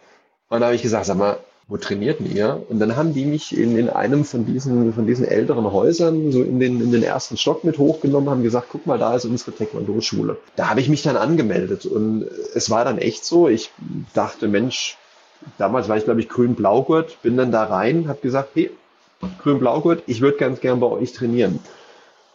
Und 0.50 0.60
da 0.60 0.68
habe 0.68 0.76
ich 0.76 0.82
gesagt, 0.82 1.06
sag 1.06 1.18
mal, 1.18 1.38
wo 1.68 1.78
trainierten 1.78 2.30
ihr? 2.30 2.62
Und 2.68 2.80
dann 2.80 2.98
haben 2.98 3.14
die 3.14 3.26
mich 3.26 3.58
in, 3.58 3.78
in 3.78 3.90
einem 3.90 4.26
von 4.26 4.46
diesen, 4.46 4.94
von 4.94 5.08
diesen 5.08 5.26
älteren 5.26 5.72
Häusern 5.72 6.32
so 6.34 6.44
in 6.44 6.60
den, 6.60 6.82
in 6.82 6.92
den 6.92 7.02
ersten 7.02 7.38
Stock 7.38 7.64
mit 7.64 7.78
hochgenommen, 7.78 8.30
haben 8.30 8.44
gesagt, 8.44 8.68
guck 8.70 8.86
mal, 8.86 9.00
da 9.00 9.16
ist 9.16 9.24
unsere 9.24 9.56
Taekwondo-Schule. 9.56 10.36
Da 10.58 10.70
habe 10.70 10.82
ich 10.82 10.90
mich 10.90 11.02
dann 11.04 11.16
angemeldet 11.16 11.86
und 11.86 12.26
es 12.54 12.70
war 12.70 12.84
dann 12.84 12.98
echt 12.98 13.24
so, 13.24 13.48
ich 13.48 13.72
dachte, 14.14 14.50
Mensch, 14.50 14.98
damals 15.58 15.88
war 15.88 15.96
ich 15.96 16.04
glaube 16.04 16.20
ich 16.20 16.28
grün-blaugurt, 16.28 17.22
bin 17.22 17.38
dann 17.38 17.54
da 17.54 17.64
rein, 17.64 18.10
habe 18.10 18.20
gesagt, 18.20 18.50
hey, 18.56 18.70
grün-blau-gurt, 19.44 20.04
ich 20.08 20.22
würde 20.22 20.38
ganz 20.38 20.60
gern 20.60 20.80
bei 20.80 20.88
euch 20.88 21.14
trainieren. 21.14 21.60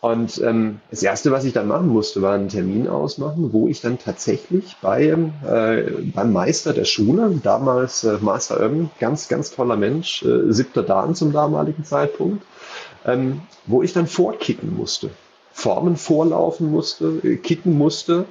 Und 0.01 0.41
ähm, 0.43 0.81
das 0.91 1.03
Erste, 1.03 1.33
was 1.33 1.45
ich 1.45 1.53
dann 1.53 1.67
machen 1.67 1.89
musste, 1.89 2.23
war 2.23 2.35
einen 2.35 2.49
Termin 2.49 2.87
ausmachen, 2.87 3.53
wo 3.53 3.67
ich 3.67 3.81
dann 3.81 3.99
tatsächlich 3.99 4.77
bei, 4.81 5.07
äh, 5.09 5.83
beim 6.15 6.33
Meister 6.33 6.73
der 6.73 6.85
Schule, 6.85 7.41
damals 7.43 8.05
äh, 8.05 8.19
Master 8.21 8.61
Irvin, 8.61 8.91
ganz, 9.01 9.29
ganz 9.29 9.51
toller 9.51 9.77
Mensch, 9.77 10.23
äh, 10.23 10.53
siebter 10.53 10.83
Dan 10.83 11.15
zum 11.15 11.33
damaligen 11.33 11.85
Zeitpunkt, 11.85 12.45
ähm, 13.05 13.41
wo 13.65 13.83
ich 13.83 13.95
dann 13.95 14.07
vorkicken 14.07 14.77
musste. 14.77 15.11
Formen 15.53 15.97
vorlaufen 15.97 16.71
musste, 16.71 17.21
äh, 17.25 17.37
kicken 17.37 17.77
musste 17.77 18.27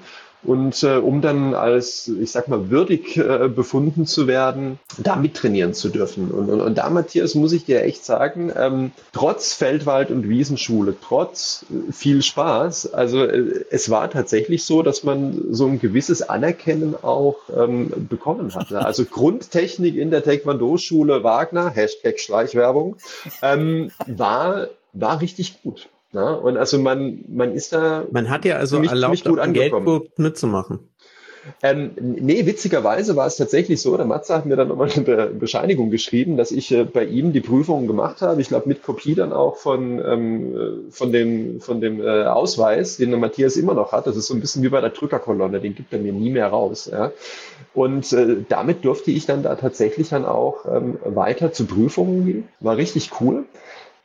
und 0.46 0.84
äh, 0.84 0.98
um 0.98 1.22
dann 1.22 1.54
als, 1.54 2.08
ich 2.08 2.32
sag 2.32 2.48
mal, 2.48 2.70
würdig 2.70 3.18
äh, 3.18 3.48
befunden 3.48 4.06
zu 4.06 4.28
werden, 4.28 4.80
da 4.98 5.16
mittrainieren 5.16 5.74
zu 5.74 5.90
dürfen. 5.90 6.32
Und, 6.32 6.50
und, 6.50 6.62
und 6.62 6.78
da, 6.78 6.90
Matthias, 6.90 7.36
muss 7.36 7.52
ich 7.52 7.66
dir 7.66 7.84
echt 7.84 8.06
sagen, 8.06 8.52
ähm, 8.56 8.92
trotz 9.12 9.54
Feldwald- 9.54 10.12
und 10.12 10.30
Wiesenschule, 10.30 10.96
trotz 11.02 11.66
äh, 11.70 11.92
viel 11.92 12.22
Spaß, 12.22 12.94
also 12.94 13.24
äh, 13.24 13.66
es 13.72 13.90
war 13.90 14.10
tatsächlich 14.10 14.64
so, 14.64 14.84
dass 14.84 15.04
man 15.04 15.42
so 15.52 15.66
ein 15.66 15.80
gewisses 15.80 16.22
Anerkennen 16.22 16.96
auch 17.02 17.38
ähm, 17.56 18.08
bekommen 18.10 18.54
hatte. 18.54 18.76
Also 18.86 19.04
Grundtechnik 19.04 19.96
in 19.96 20.12
der 20.12 20.24
Taekwondo-Schule 20.24 21.24
Wagner, 21.24 21.72
Hashtag 21.72 22.20
Schleichwerbung, 22.20 22.98
ähm, 23.42 23.90
war, 24.06 24.68
war 24.94 25.22
richtig 25.22 25.64
gut. 25.64 25.90
Na? 26.16 26.34
Und 26.34 26.56
also 26.56 26.80
man, 26.80 27.26
man 27.28 27.52
ist 27.52 27.74
da. 27.74 28.06
Man 28.10 28.30
hat 28.30 28.46
ja 28.46 28.56
also 28.56 28.80
mich, 28.80 28.90
erlaubt, 28.90 29.26
gut 29.26 29.54
Geldburg 29.54 30.18
mitzumachen. 30.18 30.80
Ähm, 31.62 31.92
nee, 32.00 32.46
witzigerweise 32.46 33.16
war 33.18 33.28
es 33.28 33.36
tatsächlich 33.36 33.82
so, 33.82 33.96
der 33.98 34.06
Matze 34.06 34.34
hat 34.34 34.46
mir 34.46 34.56
dann 34.56 34.70
nochmal 34.70 34.90
eine 34.96 35.28
Bescheinigung 35.28 35.92
geschrieben, 35.92 36.38
dass 36.38 36.52
ich 36.52 36.72
äh, 36.72 36.86
bei 36.86 37.04
ihm 37.04 37.34
die 37.34 37.42
Prüfungen 37.42 37.86
gemacht 37.86 38.22
habe. 38.22 38.42
Ich 38.42 38.48
glaube, 38.48 38.70
mit 38.70 38.82
Kopie 38.82 39.14
dann 39.14 39.34
auch 39.34 39.58
von, 39.58 40.02
ähm, 40.04 40.56
äh, 40.56 40.92
von 40.92 41.12
dem, 41.12 41.60
von 41.60 41.82
dem 41.82 42.02
äh, 42.02 42.24
Ausweis, 42.24 42.98
den 42.98 43.12
der 43.12 43.20
Matthias 43.20 43.58
immer 43.58 43.74
noch 43.74 43.92
hat. 43.92 44.08
Das 44.08 44.16
ist 44.16 44.26
so 44.26 44.34
ein 44.34 44.40
bisschen 44.40 44.64
wie 44.64 44.70
bei 44.70 44.82
der 44.82 44.90
Drückerkolonne, 44.92 45.60
den 45.60 45.76
gibt 45.76 45.94
er 45.94 46.00
mir 46.00 46.14
nie 46.14 46.32
mehr 46.32 46.48
raus. 46.48 46.90
Ja. 46.92 47.12
Und 47.74 48.12
äh, 48.14 48.38
damit 48.48 48.86
durfte 48.86 49.12
ich 49.12 49.26
dann 49.26 49.44
da 49.44 49.56
tatsächlich 49.56 50.10
dann 50.10 50.26
auch 50.26 50.66
ähm, 50.66 50.98
weiter 51.04 51.52
zu 51.52 51.66
Prüfungen 51.66 52.26
gehen. 52.26 52.48
War 52.62 52.78
richtig 52.78 53.12
cool. 53.20 53.46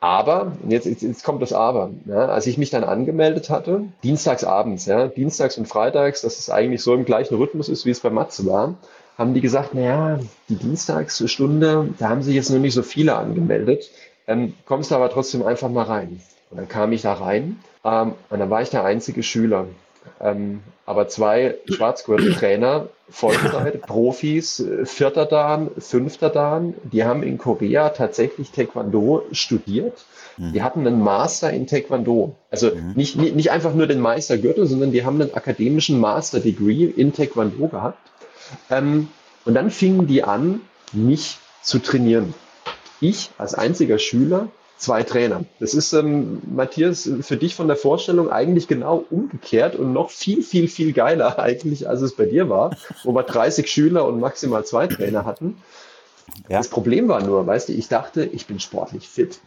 Aber, 0.01 0.53
jetzt, 0.67 0.87
jetzt, 0.87 1.03
jetzt 1.03 1.23
kommt 1.23 1.43
das 1.43 1.53
Aber, 1.53 1.91
ja, 2.05 2.25
als 2.25 2.47
ich 2.47 2.57
mich 2.57 2.71
dann 2.71 2.83
angemeldet 2.83 3.51
hatte, 3.51 3.83
dienstags 4.03 4.43
abends, 4.43 4.87
ja, 4.87 5.07
dienstags 5.07 5.59
und 5.59 5.67
freitags, 5.67 6.21
dass 6.21 6.39
es 6.39 6.49
eigentlich 6.49 6.81
so 6.81 6.95
im 6.95 7.05
gleichen 7.05 7.35
Rhythmus 7.35 7.69
ist, 7.69 7.85
wie 7.85 7.91
es 7.91 7.99
bei 7.99 8.09
Matze 8.09 8.47
war, 8.47 8.73
haben 9.15 9.35
die 9.35 9.41
gesagt, 9.41 9.75
naja, 9.75 10.19
die 10.49 10.55
Dienstagsstunde, 10.55 11.93
da 11.99 12.09
haben 12.09 12.23
sich 12.23 12.33
jetzt 12.33 12.49
noch 12.49 12.57
nicht 12.57 12.73
so 12.73 12.81
viele 12.81 13.15
angemeldet, 13.15 13.91
ähm, 14.25 14.55
kommst 14.65 14.89
du 14.89 14.95
aber 14.95 15.11
trotzdem 15.11 15.45
einfach 15.45 15.69
mal 15.69 15.83
rein. 15.83 16.19
Und 16.49 16.57
dann 16.57 16.67
kam 16.67 16.91
ich 16.93 17.03
da 17.03 17.13
rein 17.13 17.59
ähm, 17.85 18.15
und 18.31 18.39
dann 18.39 18.49
war 18.49 18.63
ich 18.63 18.71
der 18.71 18.83
einzige 18.83 19.21
Schüler. 19.21 19.67
Ähm, 20.19 20.61
aber 20.85 21.07
zwei 21.07 21.55
Schwarzgurt-Trainer, 21.65 22.89
Vollzeit, 23.09 23.81
Profis, 23.81 24.59
äh, 24.59 24.85
vierter 24.85 25.25
Dan, 25.25 25.71
fünfter 25.77 26.29
Dan, 26.29 26.75
die 26.83 27.03
haben 27.03 27.23
in 27.23 27.37
Korea 27.37 27.89
tatsächlich 27.89 28.51
Taekwondo 28.51 29.23
studiert. 29.31 30.05
Mhm. 30.37 30.53
Die 30.53 30.63
hatten 30.63 30.85
einen 30.85 31.01
Master 31.01 31.51
in 31.51 31.67
Taekwondo. 31.67 32.35
Also 32.49 32.71
mhm. 32.73 32.93
nicht, 32.95 33.15
nicht, 33.15 33.35
nicht 33.35 33.51
einfach 33.51 33.73
nur 33.73 33.87
den 33.87 33.99
Meistergürtel, 33.99 34.67
sondern 34.67 34.91
die 34.91 35.05
haben 35.05 35.21
einen 35.21 35.33
akademischen 35.33 35.99
Master-Degree 35.99 36.85
in 36.85 37.13
Taekwondo 37.13 37.67
gehabt. 37.67 37.99
Ähm, 38.69 39.09
und 39.45 39.55
dann 39.55 39.71
fingen 39.71 40.07
die 40.07 40.23
an, 40.23 40.61
mich 40.93 41.37
zu 41.61 41.79
trainieren. 41.79 42.33
Ich 42.99 43.31
als 43.37 43.55
einziger 43.55 43.97
Schüler 43.97 44.49
zwei 44.81 45.03
Trainer. 45.03 45.45
Das 45.59 45.73
ist, 45.73 45.93
ähm, 45.93 46.41
Matthias, 46.53 47.09
für 47.21 47.37
dich 47.37 47.55
von 47.55 47.67
der 47.67 47.77
Vorstellung 47.77 48.29
eigentlich 48.29 48.67
genau 48.67 49.05
umgekehrt 49.09 49.75
und 49.75 49.93
noch 49.93 50.09
viel, 50.09 50.41
viel, 50.43 50.67
viel 50.67 50.91
geiler 50.91 51.39
eigentlich, 51.39 51.87
als 51.87 52.01
es 52.01 52.15
bei 52.15 52.25
dir 52.25 52.49
war, 52.49 52.75
wo 53.03 53.13
wir 53.13 53.23
30 53.23 53.69
Schüler 53.71 54.05
und 54.05 54.19
maximal 54.19 54.65
zwei 54.65 54.87
Trainer 54.87 55.25
hatten. 55.25 55.61
Ja. 56.49 56.57
Das 56.57 56.69
Problem 56.69 57.07
war 57.07 57.21
nur, 57.21 57.45
weißt 57.45 57.69
du, 57.69 57.73
ich 57.73 57.87
dachte, 57.87 58.25
ich 58.25 58.47
bin 58.47 58.59
sportlich 58.59 59.07
fit. 59.07 59.39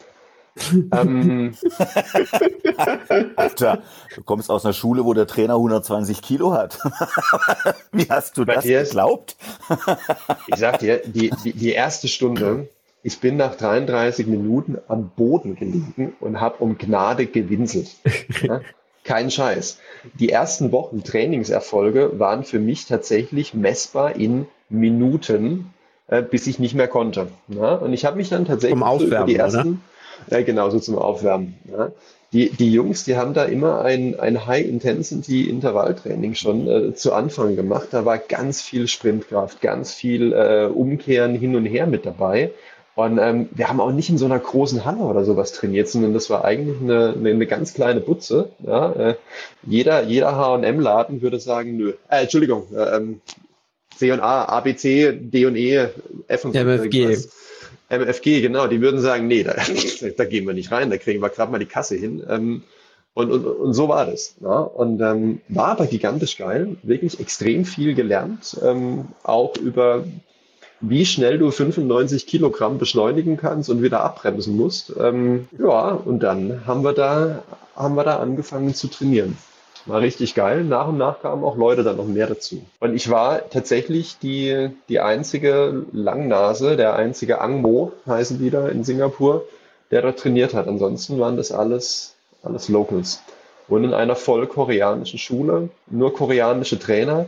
ähm, 0.92 1.56
Alter, 3.34 3.82
du 4.14 4.22
kommst 4.22 4.50
aus 4.50 4.64
einer 4.64 4.72
Schule, 4.72 5.04
wo 5.04 5.12
der 5.12 5.26
Trainer 5.26 5.54
120 5.54 6.22
Kilo 6.22 6.52
hat. 6.52 6.78
Wie 7.92 8.06
hast 8.08 8.38
du 8.38 8.44
Matthias, 8.44 8.82
das 8.82 8.88
geglaubt? 8.90 9.36
ich 10.46 10.56
sag 10.56 10.78
dir, 10.78 11.02
die, 11.04 11.32
die, 11.42 11.54
die 11.54 11.72
erste 11.72 12.06
Stunde, 12.06 12.68
ich 13.04 13.20
bin 13.20 13.36
nach 13.36 13.54
33 13.54 14.26
Minuten 14.26 14.78
am 14.88 15.10
Boden 15.14 15.54
gelegen 15.54 16.16
und 16.20 16.40
habe 16.40 16.56
um 16.58 16.78
Gnade 16.78 17.26
gewinselt. 17.26 17.90
Ja? 18.42 18.62
Kein 19.04 19.30
Scheiß. 19.30 19.78
Die 20.18 20.30
ersten 20.30 20.72
Wochen 20.72 21.04
Trainingserfolge 21.04 22.18
waren 22.18 22.42
für 22.42 22.58
mich 22.58 22.86
tatsächlich 22.86 23.52
messbar 23.52 24.16
in 24.16 24.46
Minuten, 24.70 25.74
äh, 26.08 26.22
bis 26.22 26.46
ich 26.46 26.58
nicht 26.58 26.74
mehr 26.74 26.88
konnte. 26.88 27.28
Ja? 27.48 27.74
Und 27.74 27.92
ich 27.92 28.06
habe 28.06 28.16
mich 28.16 28.30
dann 28.30 28.46
tatsächlich 28.46 28.78
zum 28.78 28.82
Aufwärmen, 28.82 29.28
so 29.28 29.34
die 29.34 29.36
ersten, 29.36 29.82
oder? 30.28 30.38
Ja, 30.38 30.42
genau, 30.42 30.70
so 30.70 30.80
zum 30.80 30.96
Aufwärmen. 30.96 31.58
Ja? 31.70 31.92
die, 32.34 32.50
die 32.50 32.72
Jungs, 32.72 33.04
die 33.04 33.16
haben 33.16 33.32
da 33.32 33.44
immer 33.44 33.82
ein, 33.82 34.18
ein 34.18 34.44
High-Intensity-Intervalltraining 34.44 36.34
schon 36.34 36.68
äh, 36.68 36.94
zu 36.94 37.12
Anfang 37.12 37.54
gemacht. 37.54 37.88
Da 37.92 38.04
war 38.04 38.18
ganz 38.18 38.60
viel 38.60 38.88
Sprintkraft, 38.88 39.60
ganz 39.60 39.94
viel 39.94 40.32
äh, 40.32 40.66
Umkehren 40.66 41.36
hin 41.36 41.54
und 41.54 41.64
her 41.64 41.86
mit 41.86 42.04
dabei. 42.04 42.50
Und 42.96 43.18
ähm, 43.18 43.48
wir 43.52 43.68
haben 43.68 43.80
auch 43.80 43.90
nicht 43.90 44.08
in 44.08 44.18
so 44.18 44.24
einer 44.24 44.38
großen 44.38 44.84
Halle 44.84 45.00
oder 45.00 45.24
sowas 45.24 45.52
trainiert, 45.52 45.88
sondern 45.88 46.14
das 46.14 46.30
war 46.30 46.44
eigentlich 46.44 46.80
eine, 46.80 47.14
eine, 47.16 47.30
eine 47.30 47.46
ganz 47.46 47.74
kleine 47.74 48.00
Butze. 48.00 48.50
Ja? 48.64 48.92
Äh, 48.92 49.14
jeder 49.66 50.04
jeder 50.04 50.36
H&M-Laden 50.36 51.20
würde 51.20 51.40
sagen, 51.40 51.76
nö, 51.76 51.94
äh, 52.08 52.22
Entschuldigung, 52.22 52.66
äh, 52.72 52.96
ähm, 52.96 53.20
C 53.96 54.12
und 54.12 54.20
A, 54.20 54.44
A, 54.44 54.60
B, 54.60 54.76
C, 54.76 55.12
D 55.12 55.46
und 55.46 55.56
E, 55.56 55.88
F 56.28 56.44
und 56.44 56.54
MFG. 56.54 57.18
MFG, 57.88 58.40
genau, 58.40 58.66
die 58.66 58.80
würden 58.80 59.00
sagen, 59.00 59.26
nee, 59.26 59.42
da, 59.42 59.54
da 60.16 60.24
gehen 60.24 60.46
wir 60.46 60.54
nicht 60.54 60.70
rein, 60.70 60.90
da 60.90 60.96
kriegen 60.96 61.20
wir 61.20 61.30
gerade 61.30 61.50
mal 61.50 61.58
die 61.58 61.66
Kasse 61.66 61.96
hin. 61.96 62.24
Ähm, 62.28 62.62
und, 63.12 63.30
und, 63.30 63.44
und 63.44 63.74
so 63.74 63.88
war 63.88 64.06
das. 64.06 64.36
Ja? 64.40 64.58
Und 64.58 65.00
ähm, 65.00 65.40
war 65.48 65.68
aber 65.68 65.86
gigantisch 65.86 66.36
geil, 66.36 66.76
wirklich 66.82 67.20
extrem 67.20 67.64
viel 67.64 67.94
gelernt, 67.94 68.56
ähm, 68.62 69.06
auch 69.22 69.56
über 69.56 70.04
wie 70.88 71.06
schnell 71.06 71.38
du 71.38 71.50
95 71.50 72.26
Kilogramm 72.26 72.78
beschleunigen 72.78 73.36
kannst 73.36 73.70
und 73.70 73.82
wieder 73.82 74.02
abbremsen 74.02 74.56
musst. 74.56 74.92
Ähm, 74.98 75.48
ja, 75.58 75.90
und 75.90 76.20
dann 76.20 76.62
haben 76.66 76.84
wir 76.84 76.92
da, 76.92 77.42
haben 77.74 77.94
wir 77.94 78.04
da 78.04 78.18
angefangen 78.18 78.74
zu 78.74 78.88
trainieren. 78.88 79.36
War 79.86 80.00
richtig 80.00 80.34
geil. 80.34 80.64
Nach 80.64 80.88
und 80.88 80.96
nach 80.96 81.20
kamen 81.20 81.44
auch 81.44 81.56
Leute 81.56 81.82
dann 81.82 81.96
noch 81.96 82.06
mehr 82.06 82.26
dazu. 82.26 82.64
Und 82.80 82.94
ich 82.94 83.10
war 83.10 83.50
tatsächlich 83.50 84.16
die, 84.18 84.70
die 84.88 85.00
einzige 85.00 85.84
Langnase, 85.92 86.76
der 86.76 86.96
einzige 86.96 87.40
Angmo, 87.40 87.92
heißen 88.06 88.38
die 88.38 88.50
da 88.50 88.68
in 88.68 88.84
Singapur, 88.84 89.44
der 89.90 90.02
dort 90.02 90.18
trainiert 90.18 90.54
hat. 90.54 90.68
Ansonsten 90.68 91.20
waren 91.20 91.36
das 91.36 91.52
alles, 91.52 92.14
alles 92.42 92.68
Locals. 92.68 93.22
Und 93.68 93.84
in 93.84 93.94
einer 93.94 94.16
voll 94.16 94.46
koreanischen 94.46 95.18
Schule, 95.18 95.68
nur 95.86 96.14
koreanische 96.14 96.78
Trainer. 96.78 97.26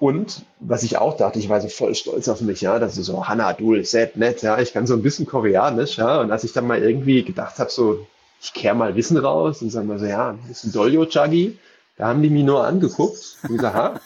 Und 0.00 0.42
was 0.60 0.84
ich 0.84 0.96
auch 0.96 1.16
dachte, 1.16 1.38
ich 1.38 1.48
war 1.48 1.60
so 1.60 1.68
voll 1.68 1.94
stolz 1.94 2.28
auf 2.28 2.40
mich, 2.40 2.60
ja, 2.60 2.78
das 2.78 2.96
ist 2.96 3.06
so 3.06 3.26
Hanna, 3.26 3.52
Dul, 3.52 3.84
Set, 3.84 4.16
Net, 4.16 4.42
ja, 4.42 4.58
ich 4.60 4.72
kann 4.72 4.86
so 4.86 4.94
ein 4.94 5.02
bisschen 5.02 5.26
Koreanisch, 5.26 5.98
ja. 5.98 6.20
Und 6.20 6.30
als 6.30 6.44
ich 6.44 6.52
dann 6.52 6.66
mal 6.68 6.80
irgendwie 6.80 7.24
gedacht 7.24 7.58
habe, 7.58 7.70
so, 7.70 8.06
ich 8.40 8.52
kehr 8.52 8.74
mal 8.74 8.94
Wissen 8.94 9.16
raus 9.16 9.60
und 9.60 9.70
sag 9.70 9.84
mal 9.84 9.98
so, 9.98 10.06
ja, 10.06 10.38
das 10.46 10.58
ist 10.58 10.64
ein 10.64 10.72
Dolyo 10.72 11.06
Chagi, 11.06 11.58
da 11.96 12.08
haben 12.08 12.22
die 12.22 12.30
mich 12.30 12.44
nur 12.44 12.64
angeguckt 12.64 13.38
und 13.42 13.56
gesagt, 13.56 13.74
ha? 13.74 14.00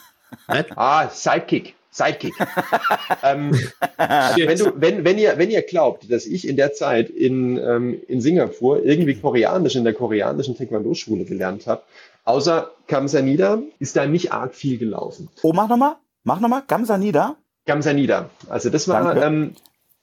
ah, 0.75 1.09
Sidekick. 1.09 1.75
Sidekick. 1.91 2.33
ähm, 3.23 3.51
wenn, 3.97 4.57
du, 4.57 4.73
wenn, 4.75 5.05
wenn, 5.05 5.19
ihr, 5.19 5.37
wenn 5.37 5.51
ihr 5.51 5.61
glaubt, 5.61 6.11
dass 6.11 6.25
ich 6.25 6.47
in 6.47 6.57
der 6.57 6.73
Zeit 6.73 7.11
in, 7.11 7.59
ähm, 7.59 8.01
in 8.07 8.19
Singapur 8.19 8.83
irgendwie 8.83 9.13
Koreanisch 9.13 9.75
in 9.75 9.83
der 9.83 9.93
koreanischen 9.93 10.57
Taekwondo-Schule 10.57 11.25
gelernt 11.25 11.67
habe, 11.67 11.83
außer 12.23 12.71
Kamsanida, 12.87 13.59
ist 13.79 13.95
da 13.95 14.05
nicht 14.05 14.31
arg 14.31 14.55
viel 14.55 14.77
gelaufen. 14.77 15.29
Oh, 15.41 15.53
mach 15.53 15.67
nochmal. 15.67 15.95
Mach 16.23 16.39
nochmal. 16.39 16.63
Kamsanida. 16.67 17.35
Kamsanida. 17.65 18.29
Also 18.49 18.69
das 18.69 18.87
war, 18.87 19.15
ähm, 19.17 19.55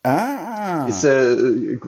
ah. 0.02 0.86
ist, 0.86 1.04
äh, 1.04 1.78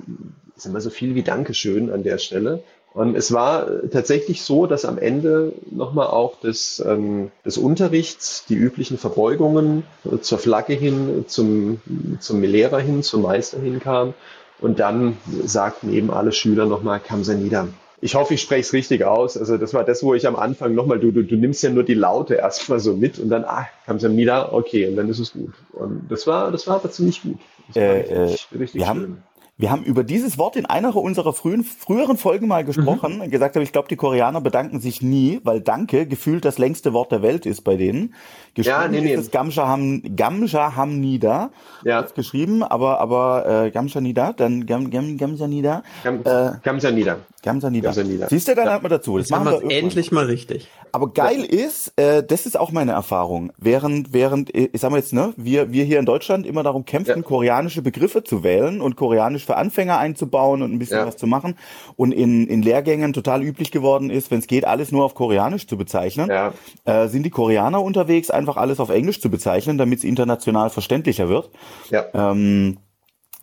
ist 0.56 0.66
immer 0.66 0.80
so 0.80 0.90
viel 0.90 1.14
wie 1.14 1.22
Dankeschön 1.22 1.90
an 1.90 2.02
der 2.02 2.18
Stelle. 2.18 2.62
Und 2.94 3.16
es 3.16 3.32
war 3.32 3.68
tatsächlich 3.90 4.42
so, 4.42 4.66
dass 4.66 4.84
am 4.84 4.98
Ende 4.98 5.54
nochmal 5.70 6.08
auch 6.08 6.38
des, 6.40 6.82
ähm, 6.86 7.30
des 7.44 7.56
Unterrichts 7.56 8.44
die 8.46 8.54
üblichen 8.54 8.98
Verbeugungen 8.98 9.84
zur 10.20 10.38
Flagge 10.38 10.74
hin, 10.74 11.24
zum, 11.26 11.80
zum 12.20 12.42
Lehrer 12.42 12.80
hin, 12.80 13.02
zum 13.02 13.22
Meister 13.22 13.58
hinkam. 13.60 14.12
Und 14.60 14.78
dann 14.78 15.16
sagten 15.44 15.92
eben 15.92 16.10
alle 16.10 16.32
Schüler 16.32 16.66
nochmal, 16.66 17.00
Kamsanida. 17.00 17.68
Ich 18.02 18.14
hoffe, 18.16 18.34
ich 18.34 18.42
spreche 18.42 18.60
es 18.60 18.72
richtig 18.72 19.04
aus. 19.04 19.38
Also 19.38 19.56
das 19.56 19.72
war 19.72 19.84
das, 19.84 20.02
wo 20.02 20.12
ich 20.12 20.26
am 20.26 20.36
Anfang 20.36 20.74
nochmal, 20.74 20.98
du, 20.98 21.12
du, 21.12 21.22
du 21.22 21.36
nimmst 21.36 21.62
ja 21.62 21.70
nur 21.70 21.84
die 21.84 21.94
Laute 21.94 22.34
erstmal 22.34 22.80
so 22.80 22.94
mit 22.94 23.18
und 23.18 23.30
dann, 23.30 23.44
ah, 23.44 23.68
Kamsanida, 23.86 24.52
okay, 24.52 24.88
und 24.88 24.96
dann 24.96 25.08
ist 25.08 25.20
es 25.20 25.32
gut. 25.32 25.54
Und 25.72 26.10
das 26.10 26.26
war, 26.26 26.50
das 26.50 26.66
war 26.66 26.76
aber 26.76 26.90
ziemlich 26.90 27.22
gut. 27.22 27.38
Äh, 27.74 27.80
richtig, 27.80 28.48
äh, 28.52 28.58
richtig 28.58 28.74
wir 28.74 28.86
schön. 28.86 28.88
haben 28.88 29.22
wir 29.58 29.70
haben 29.70 29.84
über 29.84 30.02
dieses 30.02 30.38
Wort 30.38 30.56
in 30.56 30.66
einer 30.66 30.96
unserer 30.96 31.32
frühen, 31.32 31.62
früheren 31.62 32.16
Folgen 32.16 32.48
mal 32.48 32.64
gesprochen 32.64 33.16
mhm. 33.16 33.20
und 33.20 33.30
gesagt 33.30 33.54
haben, 33.54 33.62
ich 33.62 33.70
glaube, 33.70 33.86
die 33.86 33.96
Koreaner 33.96 34.40
bedanken 34.40 34.80
sich 34.80 35.02
nie, 35.02 35.40
weil 35.44 35.60
Danke 35.60 36.06
gefühlt 36.06 36.44
das 36.44 36.58
längste 36.58 36.92
Wort 36.92 37.12
der 37.12 37.22
Welt 37.22 37.46
ist 37.46 37.60
bei 37.60 37.76
denen. 37.76 38.14
Geschrieben 38.54 38.76
ja, 38.76 38.88
nee, 38.88 39.00
nee. 39.02 39.14
ist 39.14 39.20
es 39.20 39.30
Gamsha 39.30 39.68
Ham, 39.68 40.02
Gamsha 40.16 40.74
Hamnida. 40.74 41.50
Ja. 41.84 42.02
geschrieben, 42.02 42.64
aber, 42.64 42.98
aber, 42.98 43.66
äh, 43.66 43.70
Gamsha 43.70 44.00
Nida, 44.00 44.32
dann 44.32 44.66
Gam, 44.66 44.90
Gam, 44.90 45.16
Gamsha 45.16 45.46
Nida. 45.46 45.84
Gam, 46.02 46.20
äh, 46.24 46.52
Gamsha 46.62 46.90
Nida. 46.90 47.18
Gamsha 47.42 47.70
Nida. 47.70 47.88
Gamsha 47.88 48.04
Nida. 48.04 48.28
Siehst 48.28 48.46
du, 48.46 48.54
dann 48.54 48.66
ja. 48.66 48.72
hat 48.74 48.82
man 48.82 48.90
dazu. 48.90 49.18
Das, 49.18 49.28
das 49.28 49.38
machen 49.38 49.68
wir 49.68 49.76
endlich 49.76 50.12
mal 50.12 50.26
richtig. 50.26 50.68
Aber 50.92 51.12
geil 51.12 51.48
ja. 51.50 51.66
ist, 51.66 51.92
äh, 51.96 52.22
das 52.22 52.46
ist 52.46 52.58
auch 52.58 52.70
meine 52.70 52.92
Erfahrung. 52.92 53.52
Während, 53.58 54.12
während, 54.12 54.54
ich 54.54 54.80
sag 54.80 54.90
mal 54.90 54.98
jetzt, 54.98 55.12
ne, 55.12 55.34
wir, 55.36 55.72
wir 55.72 55.84
hier 55.84 55.98
in 55.98 56.06
Deutschland 56.06 56.46
immer 56.46 56.62
darum 56.62 56.84
kämpfen, 56.84 57.16
ja. 57.16 57.22
koreanische 57.22 57.82
Begriffe 57.82 58.22
zu 58.22 58.44
wählen 58.44 58.80
und 58.80 58.94
koreanisch 58.96 59.44
für 59.44 59.56
Anfänger 59.56 59.98
einzubauen 59.98 60.62
und 60.62 60.72
ein 60.72 60.78
bisschen 60.78 60.98
ja. 60.98 61.06
was 61.06 61.16
zu 61.16 61.26
machen. 61.26 61.56
Und 61.96 62.12
in, 62.12 62.46
in 62.46 62.62
Lehrgängen 62.62 63.12
total 63.12 63.42
üblich 63.42 63.72
geworden 63.72 64.10
ist, 64.10 64.30
wenn 64.30 64.38
es 64.38 64.46
geht, 64.46 64.64
alles 64.64 64.92
nur 64.92 65.04
auf 65.04 65.14
koreanisch 65.14 65.66
zu 65.66 65.76
bezeichnen. 65.76 66.30
Ja. 66.30 66.52
Äh, 66.84 67.08
sind 67.08 67.24
die 67.24 67.30
Koreaner 67.30 67.82
unterwegs, 67.82 68.30
einfach 68.30 68.56
alles 68.56 68.78
auf 68.78 68.90
Englisch 68.90 69.20
zu 69.20 69.30
bezeichnen, 69.30 69.78
damit 69.78 69.98
es 69.98 70.04
international 70.04 70.70
verständlicher 70.70 71.28
wird. 71.28 71.50
Ja. 71.90 72.04
Ähm, 72.14 72.78